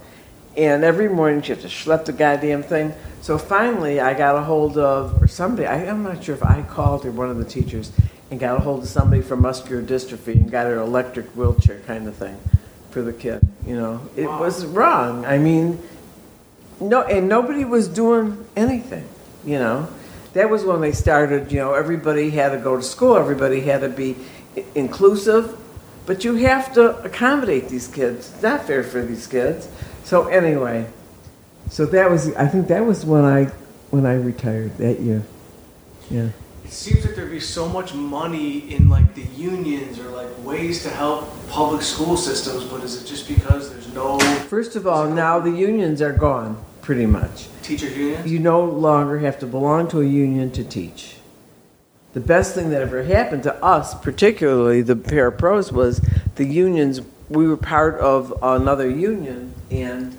[0.56, 2.94] and every morning she had to schlep the goddamn thing.
[3.22, 5.68] So finally, I got a hold of or somebody.
[5.68, 7.92] I, I'm not sure if I called or one of the teachers,
[8.30, 12.08] and got a hold of somebody for muscular dystrophy and got her electric wheelchair kind
[12.08, 12.38] of thing
[12.92, 13.42] for the kid.
[13.66, 15.26] You know, it was wrong.
[15.26, 15.82] I mean,
[16.80, 19.08] no, and nobody was doing anything,
[19.46, 19.88] you know.
[20.34, 23.82] That was when they started, you know, everybody had to go to school, everybody had
[23.82, 24.16] to be
[24.76, 25.58] inclusive,
[26.06, 28.32] but you have to accommodate these kids.
[28.34, 29.68] It's not fair for these kids.
[30.04, 30.88] So anyway,
[31.70, 33.46] so that was, I think that was when I,
[33.90, 35.24] when I retired that year.
[36.10, 36.30] Yeah.
[36.68, 40.84] It seems like there'd be so much money in like the unions or like ways
[40.84, 45.10] to help public school systems, but is it just because there's no First of all,
[45.10, 47.48] now the unions are gone, pretty much.
[47.64, 48.30] teachers unions?
[48.30, 51.16] You no longer have to belong to a union to teach.
[52.12, 56.02] The best thing that ever happened to us, particularly the parapros, was
[56.36, 57.00] the unions.
[57.30, 60.18] We were part of another union, and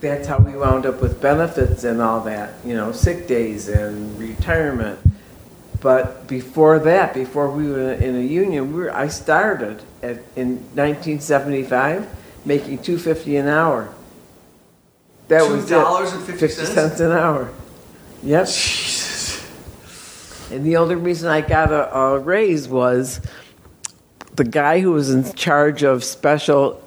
[0.00, 4.16] that's how we wound up with benefits and all that, you know, sick days and
[4.16, 5.00] retirement.
[5.82, 10.58] But before that, before we were in a union, we were, I started at, in
[10.76, 12.08] 1975
[12.44, 13.92] making 250 an hour.
[15.26, 15.74] That was it.
[15.74, 16.38] $2.50?
[16.38, 17.50] 50 cents an hour.
[18.22, 18.46] Yep.
[18.46, 19.50] Jesus.
[20.52, 23.20] And the only reason I got a, a raise was
[24.36, 26.80] the guy who was in charge of special,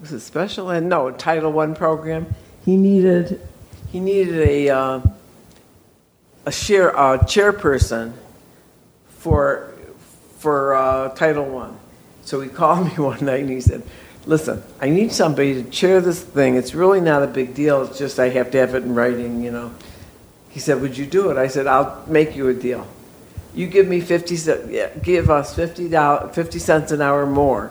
[0.00, 0.82] was it special ed?
[0.82, 2.34] No, Title One program.
[2.64, 3.40] He needed,
[3.92, 5.00] he needed a, uh,
[6.44, 8.14] a share, a chairperson
[9.22, 9.72] for,
[10.38, 11.78] for uh, Title One.
[12.24, 13.82] So he called me one night and he said,
[14.26, 16.56] "Listen, I need somebody to chair this thing.
[16.56, 17.82] It's really not a big deal.
[17.82, 19.72] It's just I have to have it in writing, you know."
[20.50, 22.86] He said, "Would you do it?" I said, "I'll make you a deal.
[23.54, 24.68] You give me fifty cents.
[25.02, 27.70] Give us fifty dollars, fifty cents an hour more,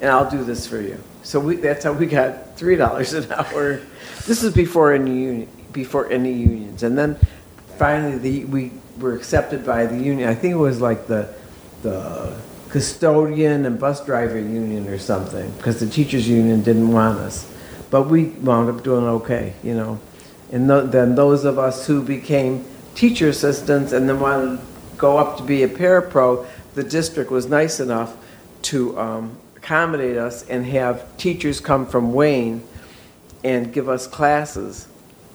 [0.00, 3.30] and I'll do this for you." So we, that's how we got three dollars an
[3.32, 3.80] hour.
[4.26, 7.18] This is before any union, before any unions, and then
[7.76, 10.28] finally the, we were accepted by the union.
[10.28, 11.34] I think it was like the
[11.82, 12.36] the
[12.68, 17.46] custodian and bus driver union or something, because the teachers union didn't want us.
[17.92, 20.00] but we wound up doing okay, you know.
[20.50, 24.62] And th- then those of us who became teacher assistants and then wanted to
[24.96, 28.16] go up to be a parapro, the district was nice enough
[28.62, 32.62] to um, accommodate us and have teachers come from Wayne
[33.44, 34.88] and give us classes,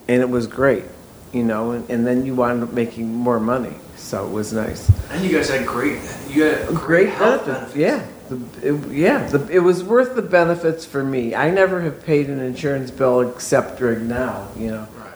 [0.08, 0.84] and it was great,
[1.32, 1.72] you know.
[1.72, 4.90] And, and then you wound up making more money, so it was nice.
[5.10, 7.76] And you guys had great, you had great, Great health benefits, benefits.
[7.76, 8.06] yeah.
[8.28, 11.34] The, it, yeah, the, it was worth the benefits for me.
[11.34, 14.86] I never have paid an insurance bill except during now, you know.
[14.98, 15.12] Right.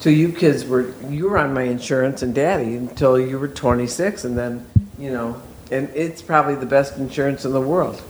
[0.00, 4.24] So you kids were you were on my insurance and daddy until you were 26,
[4.24, 4.66] and then
[4.98, 8.02] you know, and it's probably the best insurance in the world.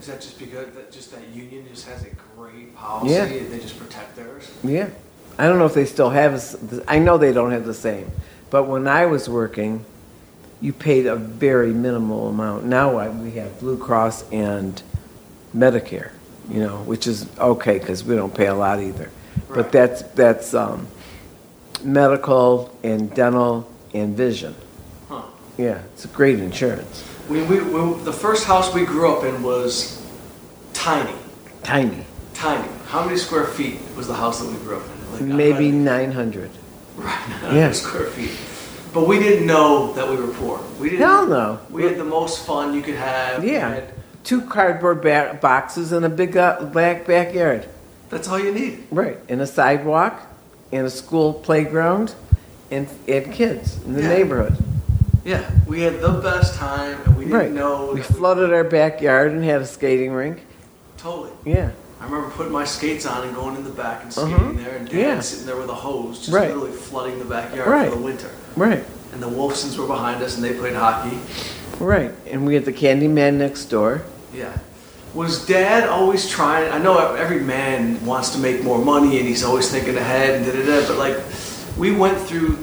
[0.00, 3.24] Is that just because that just that union just has a great policy Yeah.
[3.24, 4.50] and they just protect theirs?
[4.64, 4.88] Yeah,
[5.38, 6.84] I don't know if they still have.
[6.88, 8.10] I know they don't have the same,
[8.50, 9.84] but when I was working,
[10.60, 12.64] you paid a very minimal amount.
[12.64, 14.82] Now I, we have Blue Cross and
[15.54, 16.10] Medicare,
[16.50, 19.10] you know, which is okay because we don't pay a lot either.
[19.46, 19.56] Right.
[19.56, 20.88] But that's that's um,
[21.84, 24.56] medical and dental and vision.
[25.08, 25.22] Huh.
[25.56, 27.04] Yeah, it's a great insurance.
[27.28, 30.04] We, we, we, the first house we grew up in was
[30.72, 31.14] tiny,
[31.62, 32.68] Tiny, tiny.
[32.86, 34.97] How many square feet was the house that we grew up in?
[35.20, 36.50] Like, maybe uh, 900.
[36.96, 37.18] right,
[37.52, 37.72] Yeah.
[37.72, 38.30] square feet.
[38.92, 40.60] But we didn't know that we were poor.
[40.80, 41.04] We didn't.
[41.06, 41.58] Hell no.
[41.70, 43.44] We had the most fun you could have.
[43.44, 47.66] Yeah, had- two cardboard ba- boxes and a big uh, back backyard.
[48.10, 48.84] that's all you need.
[48.90, 50.20] Right, and a sidewalk,
[50.72, 52.14] and a school playground,
[52.70, 54.08] and, and kids in the Yeah.
[54.08, 54.56] neighborhood.
[55.24, 57.52] Yeah, we had the best time, and we didn't Right.
[57.52, 57.90] know.
[57.92, 60.38] We flooded our backyard and had a skating rink.
[60.96, 61.30] Totally.
[61.44, 64.52] Yeah, I remember putting my skates on and going in the back and skating Uh-huh.
[64.56, 65.20] there, and Dad Yeah.
[65.20, 66.48] sitting there with a hose, just Right.
[66.48, 67.90] literally flooding the backyard Right.
[67.90, 68.28] for the winter.
[68.56, 71.18] right, And the Wolfsons were behind us, and they played hockey.
[71.80, 72.12] right.
[72.30, 74.02] And we had the candy man next door.
[74.34, 74.46] Yeah.
[75.14, 76.70] Was Dad always trying?
[76.70, 80.46] I know every man wants to make more money, and he's always thinking ahead and
[80.46, 80.86] da da da.
[80.86, 81.16] But like,
[81.78, 82.58] we went through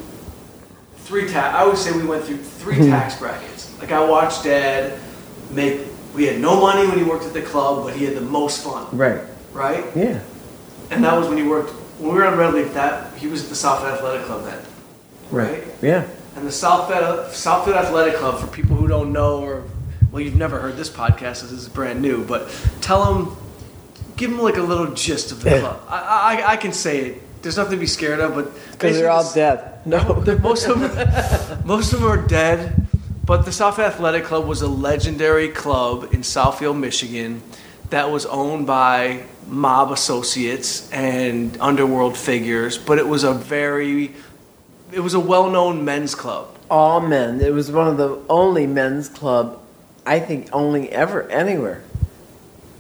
[1.04, 1.56] three tax.
[1.56, 2.90] I would say we went through three Hmm.
[2.92, 3.68] tax brackets.
[3.80, 4.94] Like I watched Dad
[5.52, 5.82] make.
[6.16, 8.64] We had no money when he worked at the club, but he had the most
[8.64, 9.22] fun, Right,
[9.54, 9.84] right?
[9.96, 10.22] yeah,
[10.90, 11.72] And that was when he worked.
[12.00, 14.60] When we were on Red Leaf, that he was at the Southfield Athletic Club then,
[15.32, 15.64] right?
[15.82, 16.06] yeah.
[16.36, 19.64] And the Southfield Southfield Athletic Club, for people who don't know or
[20.12, 22.50] well, you've never heard this podcast, this is brand new, but
[22.80, 23.36] tell them,
[24.16, 25.82] give them like a little gist of the club.
[25.90, 27.42] I, I, I can say it.
[27.42, 29.86] There's nothing to be scared of, but Because they're all dead.
[29.86, 32.85] No, most of them, most of them are dead.
[33.26, 37.42] But the South Athletic Club was a legendary club in Southfield, Michigan,
[37.90, 42.78] that was owned by mob associates and underworld figures.
[42.78, 44.14] But it was a very,
[44.92, 46.56] it was a well-known men's club.
[46.70, 47.42] all men.
[47.42, 49.60] It was one of the only men's club,
[50.06, 51.82] I think, only ever anywhere.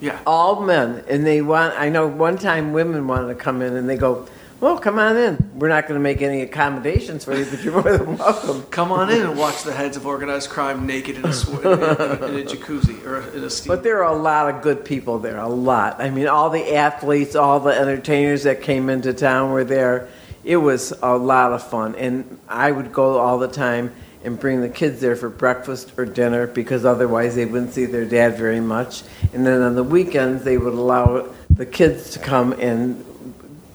[0.01, 0.19] Yeah.
[0.27, 3.89] all men and they want i know one time women wanted to come in and
[3.89, 4.27] they go
[4.59, 5.51] well come on in.
[5.55, 8.63] We're not going to make any accommodations for you but you're more than welcome.
[8.71, 11.65] Come on in and watch the heads of organized crime naked in a, sw- in
[11.65, 13.67] a, in a jacuzzi or in a steam.
[13.67, 16.01] but there are a lot of good people there a lot.
[16.01, 20.09] I mean all the athletes all the entertainers that came into town were there.
[20.43, 21.95] It was a lot of fun.
[21.95, 26.05] And i would go all the time and bring the kids there for breakfast or
[26.05, 29.03] dinner because otherwise they wouldn't see their dad very much.
[29.33, 33.05] And then on the weekends they would allow the kids to come and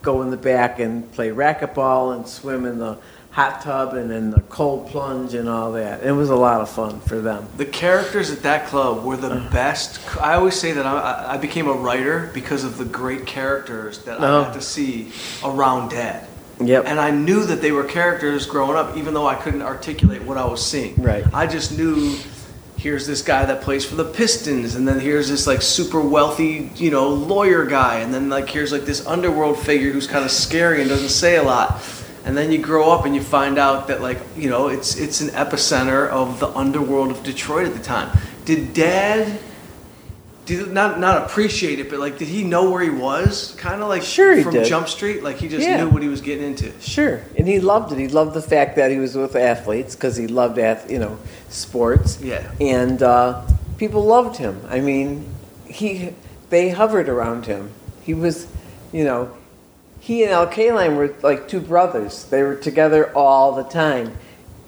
[0.02, 2.98] go in the back and play racquetball and swim in the
[3.30, 6.02] hot tub and in the cold plunge and all that.
[6.02, 7.46] It was a lot of fun for them.
[7.56, 9.52] The characters at that club were the uh-huh.
[9.52, 10.16] best.
[10.20, 14.20] I always say that I, I became a writer because of the great characters that.
[14.20, 14.44] I uh-huh.
[14.44, 15.12] got to see
[15.44, 16.26] around Dad.
[16.62, 16.84] Yep.
[16.86, 20.36] And I knew that they were characters growing up, even though I couldn't articulate what
[20.36, 21.00] I was seeing.
[21.00, 21.24] Right.
[21.32, 22.18] I just knew
[22.80, 26.70] here's this guy that plays for the Pistons, and then here's this like super wealthy,
[26.76, 30.30] you know, lawyer guy, and then like here's like this underworld figure who's kind of
[30.30, 31.82] scary and doesn't say a lot.
[32.24, 35.20] And then you grow up and you find out that like you know it's it's
[35.20, 38.16] an epicenter of the underworld of Detroit at the time.
[38.46, 39.38] Did Dad?
[40.50, 43.54] Did not not appreciate it, but like, did he know where he was?
[43.56, 44.64] Kind of like Sure he from did.
[44.66, 45.76] Jump Street, like he just Yeah.
[45.76, 46.72] knew what he was getting into.
[46.80, 47.98] Sure, and he loved it.
[47.98, 51.18] He loved the fact that he was with athletes because he loved, ath- you know,
[51.50, 52.18] sports.
[52.20, 52.42] Yeah.
[52.60, 53.42] and uh,
[53.78, 54.60] people loved him.
[54.68, 55.24] I mean,
[55.66, 56.10] he
[56.50, 57.70] they hovered around him.
[58.02, 58.48] He was,
[58.92, 59.30] you know,
[60.00, 62.24] he and Al Kaline were like two brothers.
[62.24, 64.16] They were together all the time,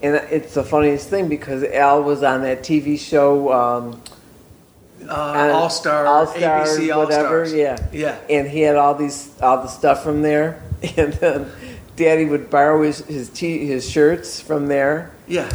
[0.00, 3.52] and it's the funniest thing because Al was on that TV show.
[3.52, 4.00] Um,
[5.08, 7.54] Uh, All Star, All-Star, ABC All whatever, Stars.
[7.54, 7.76] yeah.
[7.92, 8.16] yeah.
[8.30, 10.62] and he had all these all the stuff from there
[10.96, 11.50] and then
[11.96, 15.50] daddy would borrow his his, t- his shirts from there Yeah.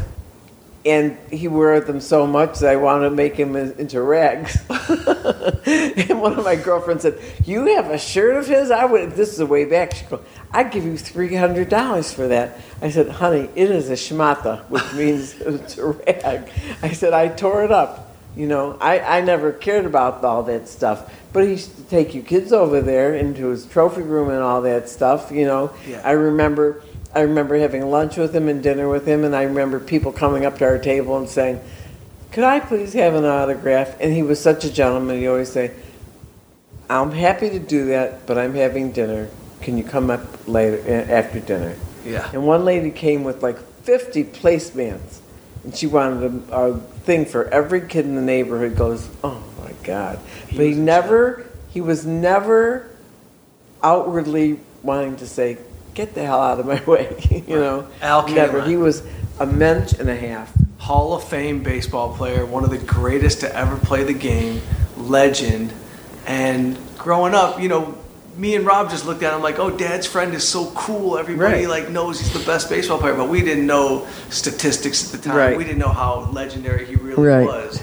[0.86, 4.58] and he wore them so much that I wanted to make him into rags.
[4.70, 8.72] and one of my girlfriends said, "You have a shirt of his?
[8.72, 9.93] I would." This is a way back.
[9.95, 10.22] She goes,
[10.52, 14.62] "I'd give you three hundred dollars for that." I said, "Honey, it is a schmata,
[14.70, 16.50] which means it's a rag."
[16.82, 18.07] I said, "I tore it up."
[18.38, 21.12] You know, I, I never cared about all that stuff.
[21.34, 24.62] But he used to take you kids over there into his trophy room and all
[24.62, 25.32] that stuff.
[25.32, 26.02] You know, Yeah.
[26.06, 26.84] I remember
[27.16, 30.46] I remember having lunch with him and dinner with him, and I remember people coming
[30.46, 31.60] up to our table and saying,
[32.32, 35.18] "Could I please have an autograph?" And he was such a gentleman.
[35.18, 35.72] He always say,
[36.90, 39.30] "I'm happy to do that, but I'm having dinner.
[39.62, 40.80] Can you come up later
[41.10, 41.74] after dinner?"
[42.06, 42.30] Yeah.
[42.34, 45.20] And one lady came with like 50 placemats,
[45.64, 48.76] and she wanted a, a thing for every kid in the neighborhood.
[48.76, 50.20] Goes, oh my God!
[50.47, 52.88] He but he never, he was never
[53.82, 55.58] outwardly wanting to say,
[55.95, 57.88] "Get the hell out of my way," you know.
[58.01, 58.64] Al never.
[58.64, 59.01] He was
[59.39, 60.53] a mensch and a half.
[60.78, 64.62] Hall of Fame baseball player, one of the greatest to ever play the game,
[64.95, 65.74] legend.
[66.28, 67.97] And growing up, you know,
[68.38, 71.18] me and Rob just looked at him like, "Oh, Dad's friend is so cool.
[71.18, 71.70] Everybody Right.
[71.70, 75.38] like knows he's the best baseball player." But we didn't know statistics at the time.
[75.38, 75.58] Right.
[75.58, 77.46] We didn't know how legendary he really Right.
[77.46, 77.80] was.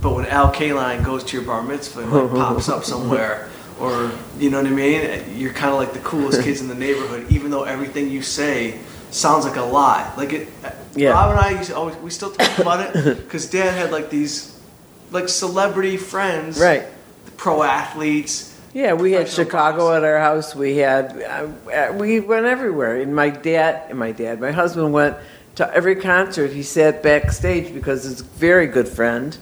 [0.00, 3.48] But when Al Kaline goes to your bar mitzvah and like, pops up somewhere,
[3.80, 6.74] or you know what I mean, you're kind of like the coolest kids in the
[6.74, 8.78] neighborhood, even though everything you say
[9.10, 10.10] sounds like a lie.
[10.16, 11.10] Like it, uh, Yeah.
[11.10, 14.08] Rob and I used to always we still talk about it because Dad had like
[14.10, 14.52] these
[15.10, 16.84] like celebrity friends, Right.
[17.36, 18.47] Pro athletes.
[18.74, 20.54] Yeah, we had Chicago at our house.
[20.54, 23.00] We had uh, uh, we went everywhere.
[23.00, 25.16] And my dad and my dad, my husband went
[25.54, 26.52] to every concert.
[26.52, 29.36] He sat backstage because his very good friend,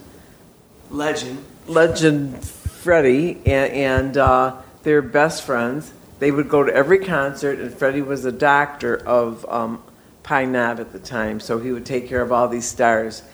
[0.90, 1.44] Legend.
[1.66, 5.92] legend Freddie, and, and uh, they're best friends.
[6.20, 9.82] They would go to every concert, and Freddie was a doctor of um,
[10.22, 13.22] Pine Knob at the time, so he would take care of all these stars.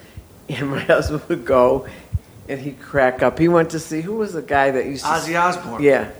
[0.48, 1.86] And my husband would go,
[2.48, 3.38] and he'd crack up.
[3.38, 5.82] He went to see who was the guy that used to Ozzy Osbourne.
[5.82, 6.10] yeah.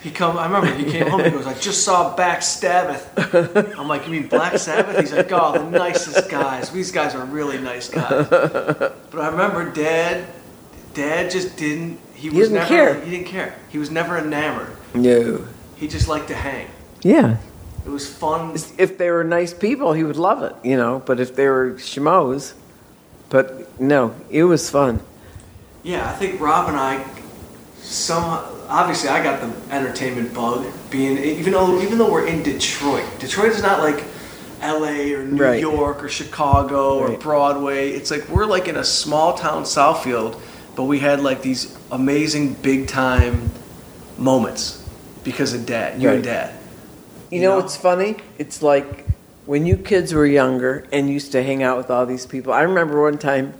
[0.00, 0.38] He come.
[0.38, 1.24] I remember he came home.
[1.24, 3.10] He goes, "I just saw Black Sabbath."
[3.78, 6.70] I'm like, "You mean Black Sabbath?" He's like, "Oh, the nicest guys.
[6.70, 10.24] These guys are really nice guys." But I remember Dad.
[10.94, 11.98] Dad just didn't.
[12.14, 12.68] He, was didn't never.
[12.68, 13.00] care.
[13.00, 13.56] He didn't care.
[13.70, 14.76] He was never enamored.
[14.94, 15.44] No.
[15.74, 16.68] He just liked to hang.
[17.02, 17.38] Yeah.
[17.84, 18.54] It was fun.
[18.78, 21.02] If they were nice people, he would love it, you know.
[21.04, 22.54] But if they were schmoes,
[23.30, 25.00] but no, it was fun.
[25.88, 27.02] Yeah, I think Rob and I,
[27.78, 28.22] some
[28.68, 30.66] obviously I got the entertainment bug.
[30.90, 34.04] Being even though even though we're in Detroit, Detroit is not like
[34.60, 35.14] L.A.
[35.14, 35.58] or New Right.
[35.58, 37.92] York or Chicago or Broadway.
[37.92, 40.38] It's like we're like in a small town Southfield,
[40.76, 43.50] but we had like these amazing big time
[44.18, 44.86] moments
[45.24, 46.52] because of Dad, you and Dad.
[47.30, 47.62] You, You know know?
[47.62, 48.16] what's funny?
[48.36, 49.06] It's like
[49.46, 52.52] when you kids were younger and used to hang out with all these people.
[52.52, 53.54] I remember one time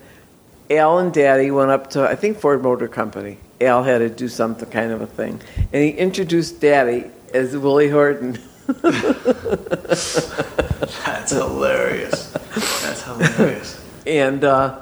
[0.71, 3.39] Al and Daddy went up to I think Ford Motor Company.
[3.61, 5.41] Al had to do something kind of a thing,
[5.73, 8.39] and he introduced Daddy as Willie Horton.
[8.67, 10.23] That's
[11.31, 12.31] hilarious.
[12.83, 13.85] That's hilarious.
[14.07, 14.79] And uh,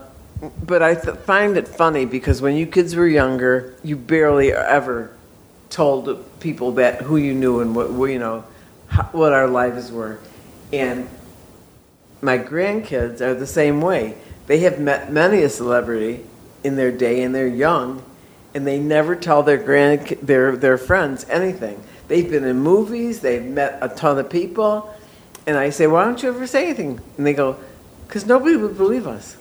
[0.63, 5.11] but I th- find it funny because when you kids were younger, you barely ever
[5.71, 8.45] told people that who you knew and what you know
[8.89, 10.19] how, what our lives were.
[10.73, 11.09] And
[12.21, 14.17] my grandkids are the same way.
[14.47, 16.25] They have met many a celebrity
[16.63, 18.03] in their day, and they're young,
[18.55, 21.81] and they never tell their grand their their friends anything.
[22.09, 23.21] They've been in movies.
[23.21, 24.95] They've met a ton of people,
[25.47, 27.57] and I say, "Why don't you ever say anything?" And they go,
[28.07, 29.37] "Because nobody would believe us,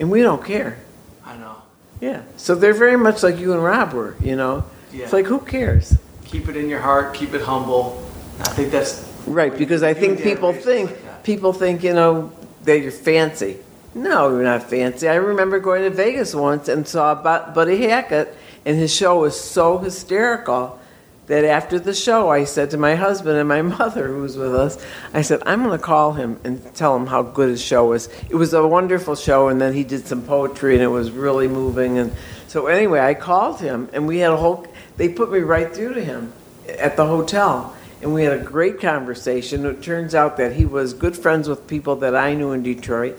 [0.00, 0.78] and we don't care."
[1.24, 1.56] I know.
[2.00, 2.22] Yeah.
[2.36, 4.16] So they're very much like you and Rob were.
[4.20, 5.04] You know, Yeah.
[5.04, 7.12] it's like who cares, Keep it in your heart.
[7.14, 8.02] Keep it humble.
[8.40, 9.56] I think that's right?
[9.56, 12.32] Because I think people think like people think you know
[12.64, 13.58] that you're fancy.
[13.94, 15.08] No, you're not fancy.
[15.08, 18.34] I remember going to Vegas once and saw Buddy Hackett,
[18.64, 20.78] and his show was so hysterical
[21.26, 24.54] that after the show, I said to my husband and my mother, who was with
[24.54, 24.82] us,
[25.12, 28.08] I said, I'm going to call him and tell him how good his show was.
[28.30, 31.48] It was a wonderful show, and then he did some poetry, and it was really
[31.48, 31.98] moving.
[31.98, 32.12] And
[32.48, 34.66] so, anyway, I called him, and we had a whole,
[34.96, 36.32] they put me right through to him
[36.66, 37.76] at the hotel.
[38.00, 39.64] And we had a great conversation.
[39.64, 43.16] It turns out that he was good friends with people that I knew in Detroit.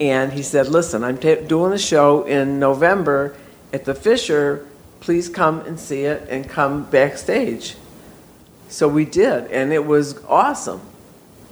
[0.00, 3.36] And he said, Listen, I'm ta doing a show in November
[3.72, 4.66] at the Fisher.
[5.00, 7.76] Please come and see it and come backstage.
[8.68, 10.80] So we did, and it was awesome.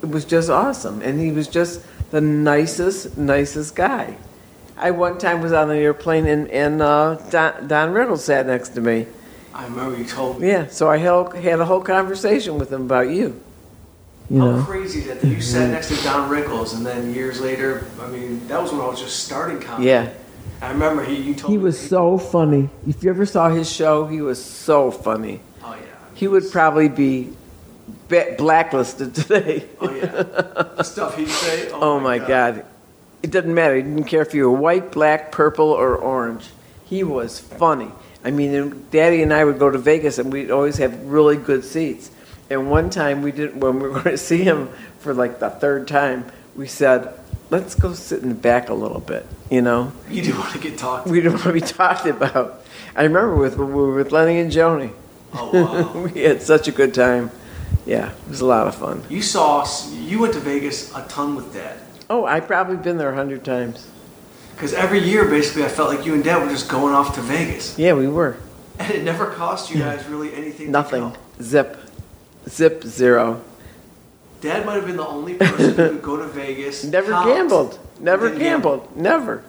[0.02, 1.02] It was just awesome.
[1.02, 4.16] And he was just the nicest, nicest guy.
[4.76, 8.70] I one time was on an airplane and, and uh, Don, Don Rickles sat next
[8.70, 9.06] to me.
[9.54, 10.48] I remember you told me.
[10.48, 13.40] Yeah, so I held, had a whole conversation with him about you.
[14.30, 15.72] You How know, crazy is that that you sat mm-hmm.
[15.72, 19.00] next to Don Rickles, and then years later, I mean, that was when I was
[19.00, 19.88] just starting comedy.
[19.88, 20.12] yeah.
[20.62, 21.16] I remember he.
[21.16, 22.70] You told He was so funny.
[22.86, 25.40] If you ever saw his show, he was so funny.
[25.62, 25.80] Oh yeah.
[26.14, 27.32] He would probably be
[28.08, 29.68] blacklisted today.
[29.80, 30.06] Oh yeah.
[30.06, 31.70] the stuff he'd say.
[31.72, 32.64] Oh, Oh my God.
[33.22, 33.76] It doesn't matter.
[33.76, 36.46] He didn't care if you were white, black, purple, or orange.
[36.84, 37.90] He was funny.
[38.24, 41.64] I mean, Daddy and I would go to Vegas and we'd always have really good
[41.64, 42.10] seats.
[42.52, 45.50] And one time we did, when we were going to see him for like the
[45.50, 47.18] third time, we said,
[47.50, 49.92] let's go sit in the back a little bit, you know?
[50.10, 51.06] You do want to get talked.
[51.08, 52.62] We don't want to be talked about.
[52.94, 54.92] I remember with, when we were with Lenny and Joni.
[55.34, 55.50] Oh
[55.94, 56.02] wow.
[56.14, 57.30] we had such a good time.
[57.86, 59.02] Yeah, it was a lot of fun.
[59.08, 59.66] you saw.
[59.90, 61.80] You went to Vegas a ton with Dad.
[62.10, 63.88] Oh, I've probably been there a hundred times.
[64.54, 67.22] Because every year, basically, I felt like you and Dad were just going off to
[67.22, 68.36] Vegas, Yeah, we were.
[68.78, 70.70] and it never cost you guys really anything.
[70.70, 71.16] Nothing.
[71.40, 71.78] Zip.
[72.48, 73.42] Zip zero.
[74.40, 76.82] Dad might have been the only person who could go to Vegas.
[76.98, 77.78] Never count, gambled.
[78.00, 78.96] Never gambled.
[78.96, 79.44] Never.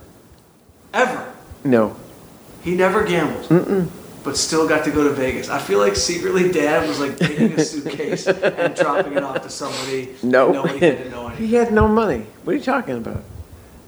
[0.93, 1.33] ever.
[1.63, 1.95] No.
[2.63, 3.45] He never gambled.
[3.45, 3.89] Mm-mm.
[4.23, 5.49] But still got to go to Vegas.
[5.49, 9.49] I feel like secretly Dad was like taking a suitcase and dropping it off to
[9.49, 10.15] somebody.
[10.21, 10.51] No.
[10.51, 11.47] Nobody had to know anything.
[11.47, 12.25] he had no money.
[12.43, 13.23] What are you talking about?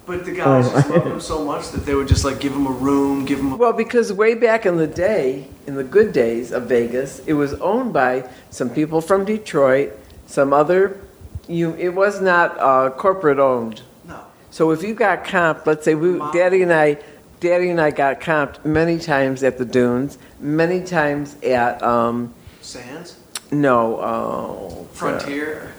[0.06, 0.72] But the guys Oh.
[0.72, 3.40] just loved him so much that they would just like give him a room, give
[3.40, 3.56] him a.
[3.56, 7.54] Well, because way back in the day, in the good days of Vegas, it was
[7.54, 9.92] owned by some people from Detroit,
[10.26, 11.00] some other.
[11.48, 13.82] You, it was not uh, corporate owned.
[14.06, 14.20] No.
[14.50, 16.32] So if you got comped, let's say we, Mom.
[16.32, 16.98] Daddy and I,
[17.40, 22.32] Daddy and I got comped many times at the Dunes, many times at um,
[22.62, 23.18] Sands?
[23.50, 25.72] no oh, Frontier?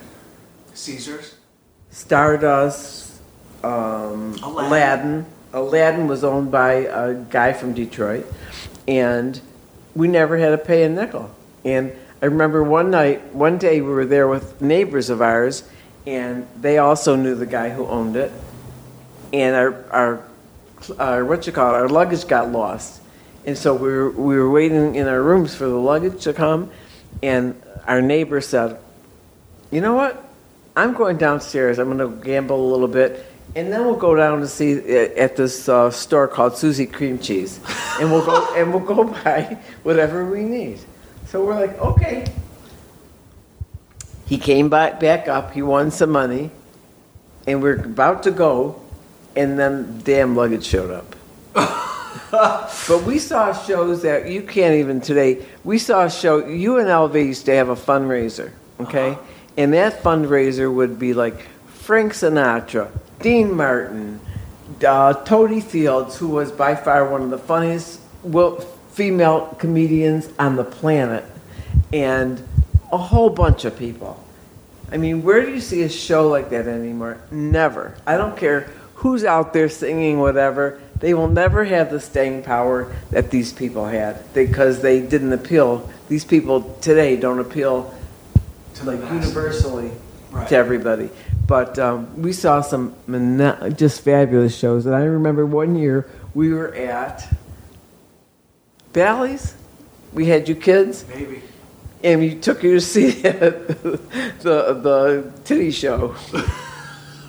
[0.74, 1.36] Caesars?
[1.90, 3.07] Stardust,
[3.68, 4.66] um, Aladdin.
[4.66, 5.26] Aladdin.
[5.54, 8.26] Aladdin was owned by a guy from Detroit,
[8.88, 9.40] and
[9.96, 11.32] we never had to pay a nickel.
[11.66, 15.64] And I remember one night, one day, we were there with neighbors of ours,
[16.06, 18.32] and they also knew the guy who owned it.
[19.34, 20.24] And our our,
[21.00, 23.02] our what you call it, our luggage got lost,
[23.46, 26.72] and so we were we were waiting in our rooms for the luggage to come,
[27.22, 28.80] and our neighbor said,
[29.72, 30.24] "You know what?
[30.78, 31.80] I'm going downstairs.
[31.80, 35.10] I'm going to gamble a little bit, and then we'll go down to see uh,
[35.18, 37.60] at this uh, store called Susie Cream Cheese,
[38.00, 40.80] and we'll go and we'll go buy whatever we need."
[41.28, 42.26] So we're like, "Okay."
[44.26, 45.54] He came back back up.
[45.54, 46.52] He won some money,
[47.48, 48.82] and we're about to go,
[49.36, 51.16] and then damn luggage showed up.
[52.32, 55.46] but we saw shows that you can't even today.
[55.64, 56.46] We saw a show.
[56.46, 59.22] You and UNLV used to have a fundraiser, okay, Uh-huh.
[59.56, 62.90] and that fundraiser would be like Frank Sinatra,
[63.22, 64.20] Dean Martin,
[64.86, 65.14] uh,
[65.62, 68.00] Fields, who was by far one of the funniest
[68.92, 71.24] female comedians on the planet,
[71.94, 72.42] and
[72.92, 74.24] a whole bunch of people.
[74.92, 77.18] I mean, where do you see a show like that anymore?
[77.30, 77.96] Never.
[78.06, 80.80] I don't care who's out there singing whatever.
[81.00, 85.90] They will never have the staying power that these people had because they didn't appeal.
[86.08, 87.94] These people today don't appeal
[88.76, 89.92] To like universally
[90.32, 90.48] Right.
[90.50, 91.10] to everybody.
[91.48, 92.94] But um, we saw some
[93.76, 97.28] just fabulous shows, and I remember one year we were at
[98.92, 99.56] Bally's.
[100.14, 101.42] We had you kids, Maybe.
[102.04, 103.50] and we took you to see the
[104.42, 106.16] the titty show.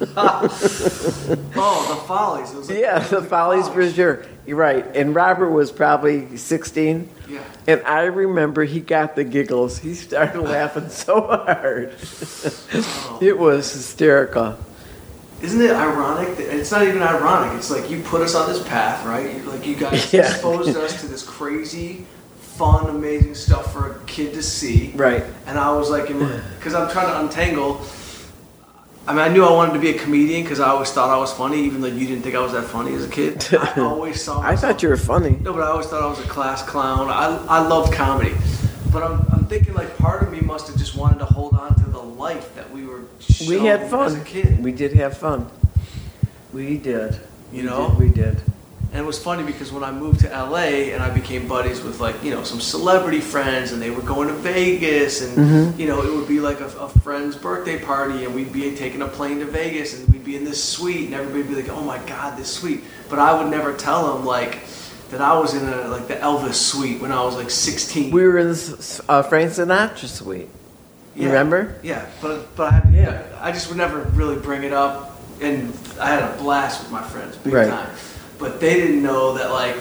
[0.00, 2.52] Oh, the Follies.
[2.52, 4.24] It was like, Yeah, the like Follies for sure.
[4.46, 4.86] You're right.
[4.96, 7.08] And Robert was probably 16.
[7.28, 7.44] Yeah.
[7.66, 9.78] And I remember he got the giggles.
[9.78, 11.90] He started laughing so hard.
[13.20, 14.56] it was hysterical.
[15.42, 16.36] Isn't it ironic?
[16.38, 17.56] That, it's not even ironic.
[17.58, 19.36] It's like you put us on this path, right?
[19.36, 20.22] You- Like you guys Yeah.
[20.30, 22.06] exposed us to this crazy,
[22.40, 24.92] fun, amazing stuff for a kid to see.
[24.96, 25.24] Right.
[25.46, 27.80] And I was like, because I'm trying to untangle.
[29.08, 31.16] I mean, I knew I wanted to be a comedian because I always thought I
[31.16, 33.42] was funny, even though you didn't think I was that funny as a kid.
[33.58, 34.40] I always saw.
[34.42, 35.38] I thought you were funny.
[35.40, 37.08] No, but I always thought I was a class clown.
[37.08, 38.34] I, I loved comedy.
[38.92, 41.74] But I'm, I'm thinking like part of me must have just wanted to hold on
[41.76, 43.04] to the life that we were
[43.48, 44.14] We had as fun.
[44.20, 44.62] a kid.
[44.62, 45.50] We did have fun.
[46.52, 47.14] We did.
[47.50, 47.88] You We know?
[47.88, 47.98] did.
[47.98, 48.42] We did.
[48.90, 52.00] And it was funny because when I moved to LA and I became buddies with
[52.00, 55.80] like, you know, some celebrity friends and they were going to Vegas and, Mm-hmm.
[55.80, 59.02] you know, it would be like a, a friend's birthday party and we'd be taking
[59.02, 61.70] a plane to Vegas and we'd be in this suite and everybody would be like,
[61.70, 62.82] oh my God, this suite.
[63.10, 64.60] But I would never tell them like
[65.10, 68.10] that I was in a, like the Elvis suite when I was like 16.
[68.10, 70.48] We were in this, uh, Frank Sinatra suite.
[71.14, 71.28] You Yeah.
[71.28, 71.76] remember?
[71.82, 73.22] Yeah, but but I, Yeah.
[73.40, 77.02] I just would never really bring it up, and I had a blast with my
[77.02, 77.68] friends, big Right.
[77.68, 77.88] time.
[78.38, 79.76] But they didn't know that like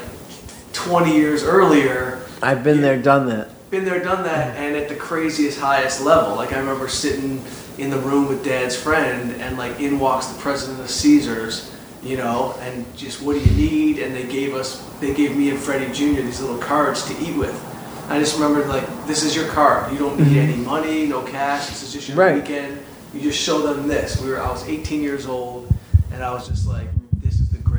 [0.73, 3.49] 20 years earlier, I've been there, done that.
[3.71, 4.63] been there, done that, mm-hmm.
[4.63, 6.35] and at the craziest, highest level.
[6.35, 7.41] Like I remember sitting
[7.77, 12.17] in the room with Dad's friend, and like in walks the president of Caesars, you
[12.17, 13.99] know, and just what do you need?
[13.99, 16.21] And they gave us, they gave me and Freddie Jr.
[16.21, 17.63] these little cards to eat with.
[18.09, 19.91] I just remembered like this is your card.
[19.91, 20.37] You don't need mm-hmm.
[20.37, 21.67] any money, no cash.
[21.67, 22.35] This is just your Right.
[22.35, 22.79] weekend.
[23.13, 24.21] You just show them this.
[24.21, 25.71] We were I was 18 years old,
[26.13, 26.96] and I was just like, this is the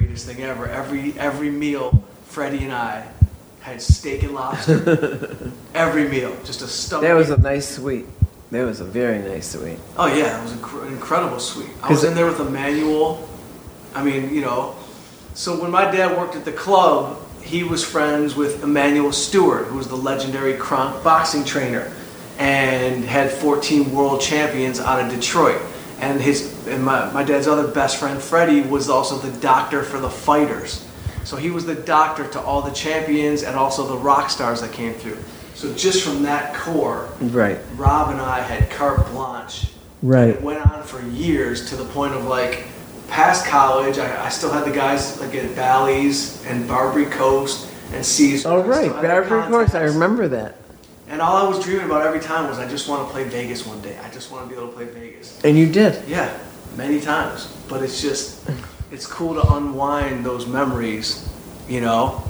[0.09, 0.67] greatest thing ever.
[0.67, 3.07] Every every meal, Freddie and I
[3.61, 5.53] had steak and lobster.
[5.75, 7.03] every meal, just a stomach.
[7.03, 8.07] That was a nice suite.
[8.51, 9.79] That was a very nice suite.
[9.99, 11.69] Oh yeah, it was an incredible suite.
[11.83, 13.29] I was in there with Emanuel.
[13.95, 14.77] I mean, you know,
[15.35, 19.77] so when my dad worked at the club, he was friends with Emanuel Steward, who
[19.77, 21.93] was the legendary Kronk boxing trainer,
[22.39, 25.61] and had 14 world champions out of Detroit.
[26.01, 29.99] And his and my, my dad's other best friend Freddie was also the doctor for
[29.99, 30.87] the fighters.
[31.25, 34.73] So he was the doctor to all the champions and also the rock stars that
[34.73, 35.19] came through.
[35.55, 37.59] So just from that core, Right.
[37.77, 39.67] Rob and I had carte blanche.
[40.03, 40.29] Right.
[40.31, 42.67] It went on for years to the point of like
[43.09, 43.99] past college.
[43.99, 48.49] I, I still had the guys like at Bally's and Barbary Coast and Caesar.
[48.49, 49.75] Oh right, still had their Barbary Coast.
[49.75, 50.55] I remember that.
[51.09, 53.67] And all I was dreaming about every time was I just want to play Vegas
[53.67, 53.99] one day.
[53.99, 55.41] I just want to be able to play Vegas.
[55.43, 56.07] And you did.
[56.07, 56.37] Yeah,
[56.79, 57.55] many times.
[57.69, 58.49] But it's just,
[58.91, 61.29] it's cool to unwind those memories,
[61.69, 62.25] you know?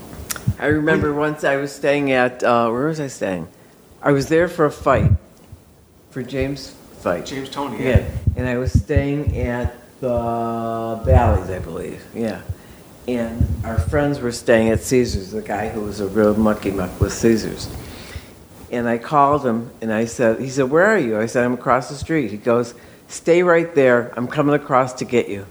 [0.58, 3.46] I remember once I was staying at uh, where was I staying?
[4.02, 5.12] I was there for a fight,
[6.10, 7.26] for James' fight.
[7.26, 7.84] James Toney.
[7.84, 12.04] Yeah, and I was staying at the Bally's, I believe.
[12.14, 12.40] Yeah,
[13.06, 15.30] and our friends were staying at Caesars.
[15.30, 17.68] The guy who was a real mucky muck with Caesars.
[18.70, 21.54] And I called him, and I said, he said, "Where are you?" I said, "I'm
[21.54, 22.74] across the street." He goes,
[23.08, 24.12] "Stay right there.
[24.16, 25.46] I'm coming across to get you.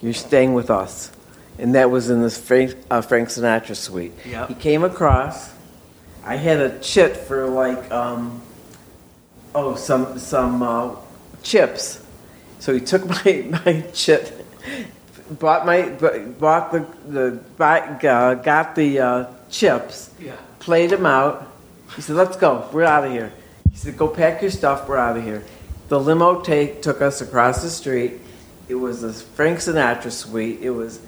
[0.00, 1.10] You're staying with us."
[1.58, 4.12] And that was in this Frank, uh, Frank Sinatra suite.
[4.26, 4.48] Yep.
[4.48, 5.52] He came across.
[6.24, 8.40] I had a chit for like, um,
[9.54, 10.96] oh, some some uh,
[11.42, 12.02] chips.
[12.58, 14.32] So he took my my chit,
[15.38, 15.88] bought my
[16.38, 20.36] bought the the buy, uh, got the uh, chips, Yeah.
[20.58, 21.46] played them out.
[21.96, 22.66] He said, "Let's go.
[22.72, 23.32] We're out of here."
[23.70, 24.88] He said, "Go pack your stuff.
[24.88, 25.42] We're out of here."
[25.92, 28.18] The limo take took us across the street.
[28.66, 30.60] It was a Frank Sinatra suite.
[30.62, 30.98] It was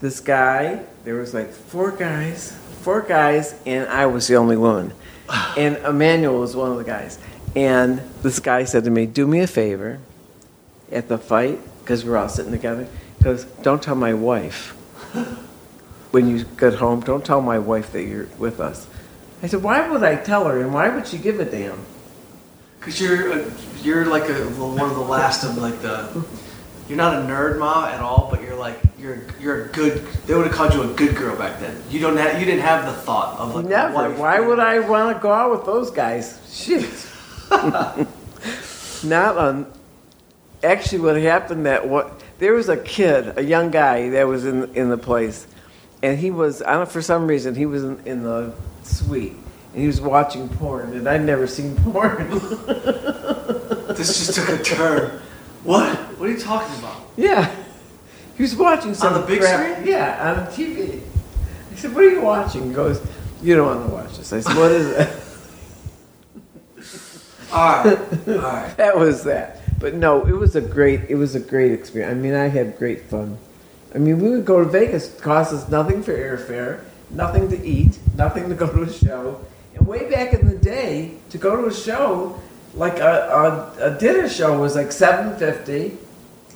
[0.00, 0.82] this guy.
[1.04, 4.94] There was like four guys, four guys, and I was the only woman.
[5.58, 7.18] And Emanuel was one of the guys.
[7.54, 10.00] And this guy said to me, "Do me a favor,
[10.90, 12.88] at the fight, because we're all sitting together.
[13.18, 14.74] He goes, Don't tell my wife.
[16.12, 18.86] When you get home, don't tell my wife that you're with us.
[19.42, 21.84] I said, Why would I tell her and why would she give a damn?
[22.84, 26.24] Cause you're a, you're like a, one of the last of like the
[26.88, 30.06] you're not a nerd mom at all, but you're like you're you're a good.
[30.26, 31.82] They would have called you a good girl back then.
[31.88, 33.94] You don't have you didn't have the thought of like Never.
[33.94, 34.18] wife.
[34.18, 36.40] Why would I want to go out with those guys?
[36.52, 36.90] Shit.
[39.08, 39.72] not on.
[40.62, 44.74] Actually, what happened that what there was a kid, a young guy that was in
[44.74, 45.46] in the place,
[46.02, 49.36] and he was I don't for some reason he was in, in the suite
[49.74, 52.30] and he was watching porn, and I'd never seen porn.
[53.94, 55.20] This just took a turn.
[55.62, 55.96] What?
[56.18, 56.96] What are you talking about?
[57.16, 57.54] Yeah.
[58.36, 59.70] He was watching some on the big crap.
[59.76, 59.86] screen?
[59.86, 61.00] Yeah, on TV.
[61.70, 62.68] I said, What are you watching?
[62.68, 63.00] He goes,
[63.40, 64.32] You don't want to watch this.
[64.32, 65.10] I said, What is it?
[67.52, 68.74] All right, all right.
[68.78, 69.60] that was that.
[69.78, 72.10] But no, it was a great it was a great experience.
[72.10, 73.38] I mean I had great fun.
[73.94, 77.64] I mean we would go to Vegas, it cost us nothing for airfare, nothing to
[77.64, 79.40] eat, nothing to go to a show.
[79.84, 82.40] Way back in the day, to go to a show,
[82.74, 85.98] like a, a, a dinner show was like seven fifty.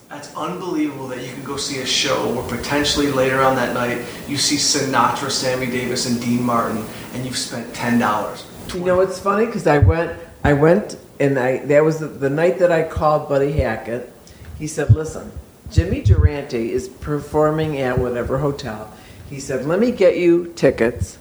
[0.08, 4.02] That's unbelievable that you can go see a show where potentially later on that night
[4.26, 8.46] you see Sinatra, Sammy Davis, and Dean Martin, and you've spent ten dollars.
[8.72, 9.44] You know what's funny?
[9.44, 13.28] Because I went, I went, and I that was the, the night that I called
[13.28, 14.10] Buddy Hackett.
[14.58, 15.30] He said, "Listen,
[15.70, 18.90] Jimmy Durante is performing at whatever hotel."
[19.28, 21.18] He said, "Let me get you tickets."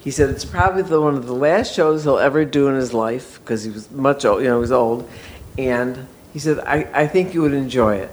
[0.00, 2.94] He said it's probably the one of the last shows he'll ever do in his
[2.94, 5.08] life because he was much old, you know, he was old,
[5.56, 8.10] and he said, I, "I think you would enjoy it."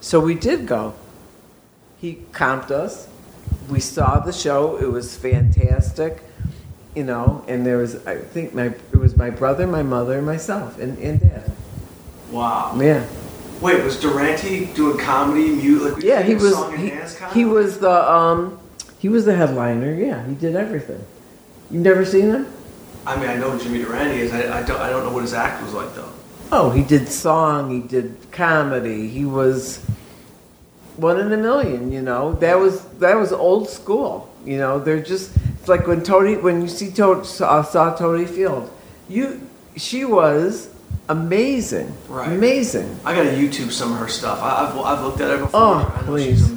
[0.00, 0.94] So we did go.
[2.00, 3.08] He comped us.
[3.68, 4.76] We saw the show.
[4.76, 6.22] It was fantastic
[6.94, 10.26] you know, and there was I think my it was my brother, my mother, and
[10.26, 11.50] myself, and, and dad.
[12.30, 12.78] Wow.
[12.78, 13.06] Yeah,
[13.60, 15.82] Wait, was Durante doing comedy, mute?
[15.82, 18.58] Like, yeah, he was song and he, he was the um
[19.02, 19.92] he was the headliner.
[19.92, 21.04] Yeah, he did everything.
[21.70, 22.46] You've never seen him?
[23.04, 24.32] I mean, I know who Jimmy Durante is.
[24.32, 24.80] I, I don't.
[24.80, 26.12] I don't know what his act was like though.
[26.52, 27.70] Oh, he did song.
[27.70, 29.08] He did comedy.
[29.08, 29.84] He was
[30.96, 31.90] one in a million.
[31.90, 34.32] You know, that was that was old school.
[34.44, 38.26] You know, they're just it's like when Totie when you see Totie saw, saw Totie
[38.28, 38.70] Field,
[39.08, 39.40] you
[39.76, 40.68] she was
[41.08, 42.30] amazing, Right.
[42.30, 43.00] amazing.
[43.04, 44.40] I gotta YouTube some of her stuff.
[44.42, 45.60] I, I've, I've looked at it before.
[45.60, 46.48] Oh, I know please.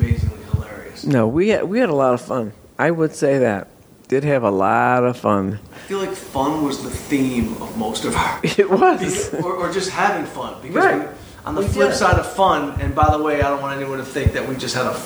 [1.05, 1.27] She's amazingly hilarious.
[1.27, 2.53] No, we had, we had a lot of fun.
[2.77, 3.67] I would say that
[4.07, 5.59] did have a lot of fun.
[5.73, 9.33] I feel like fun was the theme of most of our, It was.
[9.43, 10.61] or, or just having fun.
[10.61, 10.99] Because Right.
[11.09, 11.97] we- on the We flip did.
[11.97, 14.55] side of fun, and by the way, I don't want anyone to think that we
[14.55, 14.99] just had a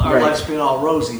[0.00, 0.22] our Right.
[0.22, 1.18] life's been all rosy.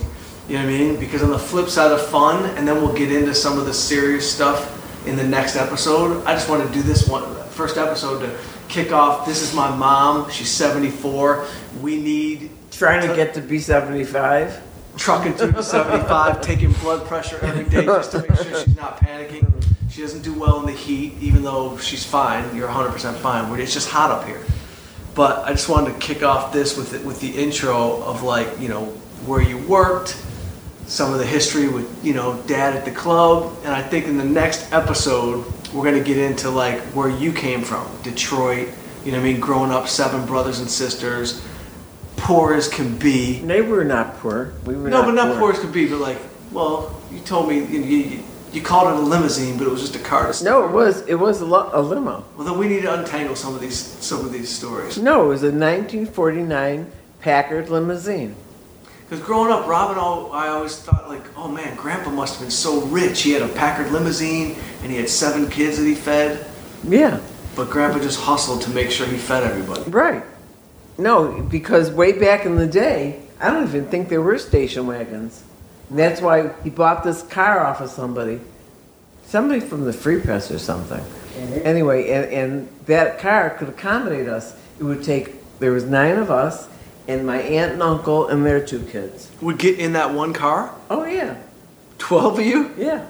[0.49, 0.97] You know what I mean?
[0.99, 3.75] Because on the flip side of fun, and then we'll get into some of the
[3.75, 6.25] serious stuff in the next episode.
[6.25, 8.37] I just want to do this one first episode to
[8.69, 9.27] kick off.
[9.27, 10.29] This is my mom.
[10.31, 11.45] She's 74.
[11.81, 14.61] We need Trying to get to B75.
[14.97, 19.01] trucking through to 75, taking blood pressure every day just to make sure she's not
[19.01, 19.53] panicking.
[19.91, 22.55] She doesn't do well in the heat, even though she's fine.
[22.55, 23.51] You're 100% fine.
[23.51, 24.41] But It's just hot up here.
[25.17, 28.61] But I just wanted to kick off this with the, with the intro of like,
[28.61, 28.85] you know,
[29.27, 30.17] where you worked,
[30.87, 33.57] some of the history with, you know, dad at the club.
[33.65, 37.33] And I think in the next episode, we're going to get into like where you
[37.33, 38.69] came from, Detroit,
[39.05, 41.43] you know what I mean, growing up, seven brothers and sisters,
[42.19, 43.41] poor as can be.
[43.41, 44.53] They were not poor.
[44.67, 45.89] We were No, not but not poor as could be.
[45.89, 46.19] But like,
[46.53, 49.97] well, you told me you, you, you called it a limousine, but it was just
[49.97, 50.31] a car.
[50.33, 52.25] To No, it was it was a, lo- a limo.
[52.37, 54.99] Well, then we need to untangle some of these some of these stories.
[54.99, 56.91] No, it was a 1949
[57.21, 58.35] Packard limousine.
[59.09, 62.51] Because growing up, Robin, all, I always thought like, oh man, Grandpa must have been
[62.51, 63.23] so rich.
[63.23, 66.45] He had a Packard limousine and he had seven kids that he fed.
[66.85, 67.19] Yeah,
[67.57, 69.83] But Grandpa just hustled to make sure he fed everybody.
[69.91, 70.23] right.
[70.99, 75.45] No, because way back in the day, I don't even think there were station wagons.
[75.89, 78.41] And that's why he bought this car off of somebody,
[79.25, 81.01] somebody from the Free Press or something.
[81.01, 81.61] Mm-hmm.
[81.67, 84.55] Anyway, and, and that car could accommodate us.
[84.79, 85.37] It would take.
[85.61, 86.69] There was nine of us,
[87.07, 89.31] and my aunt and uncle and their two kids.
[89.41, 90.75] Would get in that one car.
[90.91, 91.37] Oh yeah,
[91.99, 92.73] Twelve of you.
[92.77, 93.07] Yeah.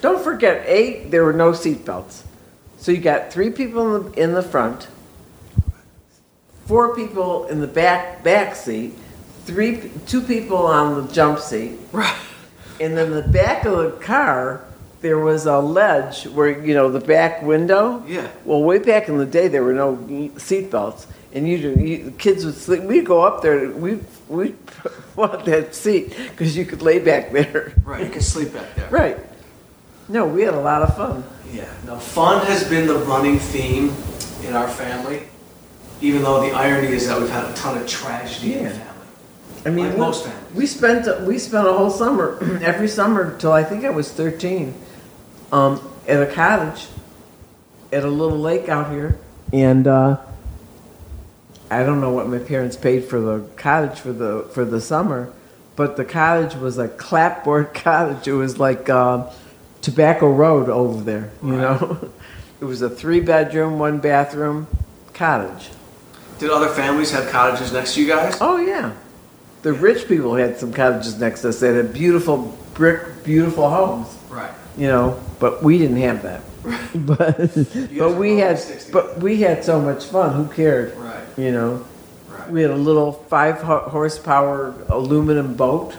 [0.00, 2.22] Don't forget, eight, there were no seatbelts.
[2.78, 4.86] So you got three people in the, in the front,
[6.68, 8.94] four people in the back back seat,
[9.44, 12.14] three two people on the jump seat, Right.
[12.80, 14.64] and then the back of the car
[15.00, 18.04] there was a ledge where you know the back window.
[18.06, 18.28] Yeah.
[18.44, 22.44] Well, way back in the day, there were no seatbelts, and you, you the kids
[22.44, 22.82] would sleep.
[22.82, 23.70] We'd go up there.
[23.70, 24.54] We we
[25.16, 27.72] want that seat because you could lay back there.
[27.84, 28.04] Right.
[28.04, 28.88] You could sleep back there.
[28.90, 29.16] Right.
[30.08, 31.22] No, we had a lot of fun.
[31.52, 31.68] Yeah.
[31.86, 33.92] Now, fun has been the running theme
[34.44, 35.22] in our family,
[36.00, 38.76] even though the irony is that we've had a ton of tragedy in the Yeah.
[38.78, 38.84] family.
[39.66, 40.54] I mean, Like we, most families.
[40.54, 44.74] we spent we spent a whole summer, every summer till I think I was thirteen,
[45.52, 46.86] um, at a cottage,
[47.92, 49.18] at a little lake out here,
[49.52, 50.18] and uh,
[51.70, 55.32] I don't know what my parents paid for the cottage for the for the summer,
[55.76, 58.26] but the cottage was a clapboard cottage.
[58.28, 59.30] It was like uh,
[59.82, 62.10] Tobacco Road over there, you know.
[62.60, 64.66] It was a three bedroom, one bathroom
[65.14, 65.70] cottage.
[66.38, 68.38] Did other families have cottages next to you guys?
[68.40, 68.92] Oh yeah,
[69.62, 71.60] the rich people had some cottages next to us.
[71.60, 74.16] They had beautiful brick, beautiful homes.
[74.30, 74.52] Right.
[74.76, 76.42] You know, but we didn't have that.
[77.06, 77.38] but
[77.98, 78.92] but we had 60.
[78.92, 80.34] but we had so much fun.
[80.34, 80.96] Who cared?
[80.96, 81.24] Right.
[81.36, 81.84] You know,
[82.28, 82.50] Right.
[82.50, 85.96] we had a little five horsepower aluminum boat.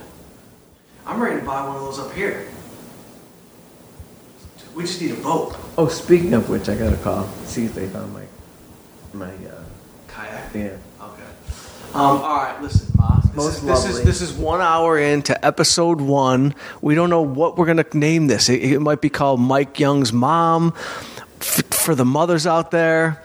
[1.06, 2.48] I'm ready to buy one of those up here.
[4.76, 5.58] We just need a boat.
[5.78, 8.24] Oh, speaking of which, I got to call see if they found my
[9.14, 9.59] my uh.
[10.54, 10.78] Yeah.
[11.02, 11.24] Okay.
[11.94, 13.20] Um, all right, listen, Ma.
[13.20, 16.54] This, Most is, this is this is one hour into episode one.
[16.82, 18.50] We don't know what we're gonna name this.
[18.50, 20.74] It, it might be called Mike Young's mom.
[21.42, 23.24] F- for the mothers out there,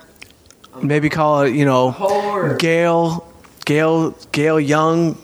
[0.83, 2.59] maybe call it you know Whore.
[2.59, 3.27] Gail,
[3.65, 5.19] Gail, Gail Young,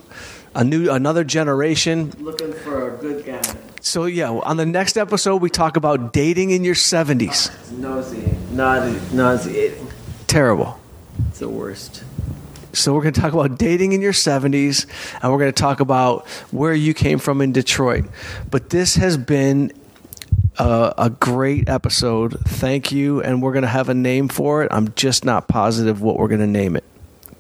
[0.55, 2.13] a new another generation.
[2.19, 3.43] Looking for a good guy.
[3.81, 7.51] So yeah, on the next episode we talk about dating in your seventies.
[7.71, 9.87] Nauseating, nauseating.
[10.27, 10.80] Terrible.
[11.29, 12.05] It's the worst.
[12.73, 14.87] So we're going to talk about dating in your 70s
[15.23, 18.05] and we're going to talk about where you came from in Detroit.
[18.51, 19.73] But this has been
[20.59, 22.39] a, a great episode.
[22.47, 24.69] Thank you and we're going to have a name for it.
[24.71, 26.85] I'm just not positive what we're going to name it.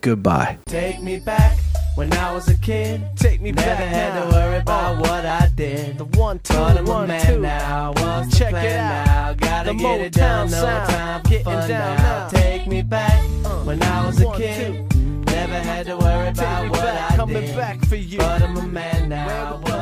[0.01, 0.59] Goodbye.
[0.67, 1.59] Take me back
[2.01, 3.03] when I was a kid.
[3.17, 4.25] Take me Never back had now.
[4.25, 5.01] to worry about oh.
[5.03, 5.99] what I did.
[5.99, 7.41] The one, two, But I'm a one, man two.
[7.41, 7.93] now.
[7.93, 9.07] What's Check the it out.
[9.07, 9.35] now?
[9.35, 10.17] Gotta The get it.
[10.17, 10.89] No sound.
[10.91, 12.03] time for Getting fun down now.
[12.03, 12.29] now.
[12.29, 13.65] Take me back uh.
[13.65, 14.97] when I was a One, kid.
[15.27, 17.55] Never had to worry about what back, I coming did.
[17.57, 18.17] back for you.
[18.19, 19.61] But I'm a man now.
[19.63, 19.81] Where-